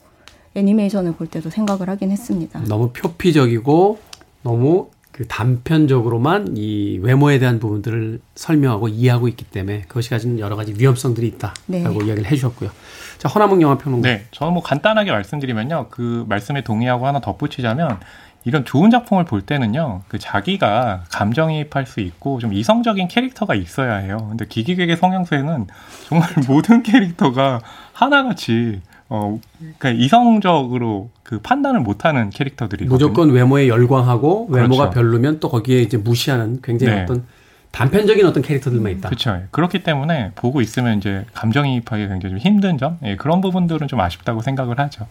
[0.55, 2.61] 애니메이션을 볼 때도 생각을 하긴 했습니다.
[2.67, 3.99] 너무 표피적이고
[4.43, 10.75] 너무 그 단편적으로만 이 외모에 대한 부분들을 설명하고 이해하고 있기 때문에 그것이 가진 여러 가지
[10.77, 11.81] 위험성들이 있다라고 네.
[11.81, 12.71] 이야기를 해주셨고요.
[13.17, 14.07] 자 허남웅 영화 평론가.
[14.07, 15.87] 네, 저는 뭐 간단하게 말씀드리면요.
[15.91, 17.99] 그 말씀에 동의하고 하나 덧붙이자면
[18.47, 20.03] 이런 좋은 작품을 볼 때는요.
[20.07, 24.25] 그 자기가 감정이입할 수 있고 좀 이성적인 캐릭터가 있어야 해요.
[24.29, 25.67] 근데 기기계의 성형수에는
[26.07, 27.61] 정말 모든 캐릭터가
[27.93, 34.95] 하나같이 어 그러니까 이성적으로 그 판단을 못하는 캐릭터들이 무조건 외모에 열광하고 외모가 그렇죠.
[34.95, 37.03] 별로면 또 거기에 이제 무시하는 굉장히 네.
[37.03, 37.25] 어떤
[37.73, 39.09] 단편적인 어떤 캐릭터들만 있다.
[39.09, 39.43] 그렇죠.
[39.51, 44.41] 그렇기 때문에 보고 있으면 이제 감정이입하기 굉장히 좀 힘든 점, 예, 그런 부분들은 좀 아쉽다고
[44.41, 45.07] 생각을 하죠.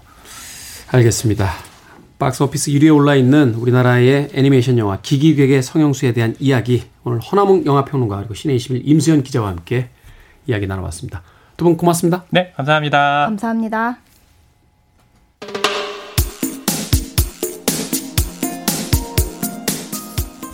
[0.91, 1.74] 알겠습니다.
[2.17, 8.17] 박스 오피스 1위에 올라 있는 우리나라의 애니메이션 영화 기기괴의 성형수에 대한 이야기 오늘 허남웅 영화평론가
[8.17, 9.89] 그리고 신의 21 임수연 기자와 함께
[10.47, 11.23] 이야기 나눠봤습니다.
[11.57, 12.25] 두 분 고맙습니다.
[12.31, 13.25] 네, 감사합니다.
[13.27, 13.97] 감사합니다.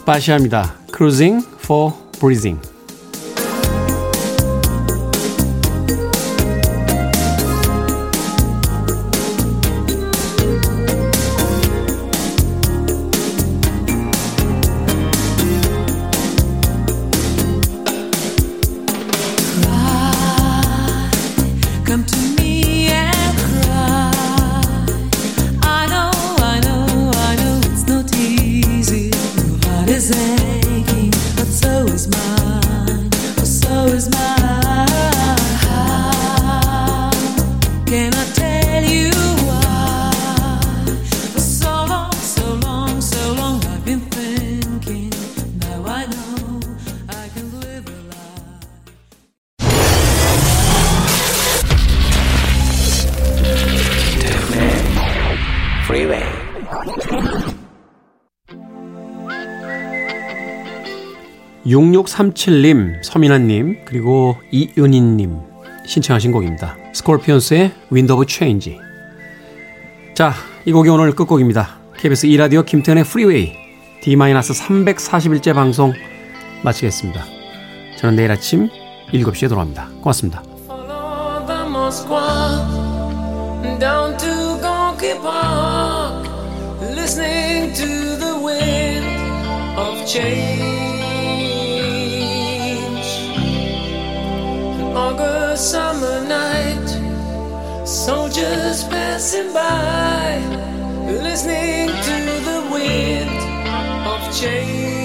[0.06, 0.76] 바시아입니다.
[0.94, 2.60] Cruising for Breathing.
[62.04, 65.40] 6637님, 서민아님, 그리고 이은희님
[65.86, 66.78] 신청하신 곡입니다.
[66.94, 68.80] Scorpions의 Wind of Change.
[70.14, 70.34] 자,
[70.66, 71.80] 이 곡이 오늘 끝곡입니다.
[71.98, 73.54] KBS 2라디오 김태훈의 Freeway
[74.02, 75.94] D-341째 방송
[76.64, 77.24] 마치겠습니다.
[77.98, 78.70] 저는 내일 아침
[79.12, 79.90] 7시에 돌아옵니다.
[80.02, 80.44] 고맙습니다.
[83.80, 86.30] Down to Gorky Park,
[86.96, 87.88] listening to
[88.20, 89.08] the wind
[89.76, 91.01] of change.
[95.62, 100.40] Summer night, soldiers passing by,
[101.06, 102.16] listening to
[102.50, 103.30] the wind
[104.08, 105.01] of change.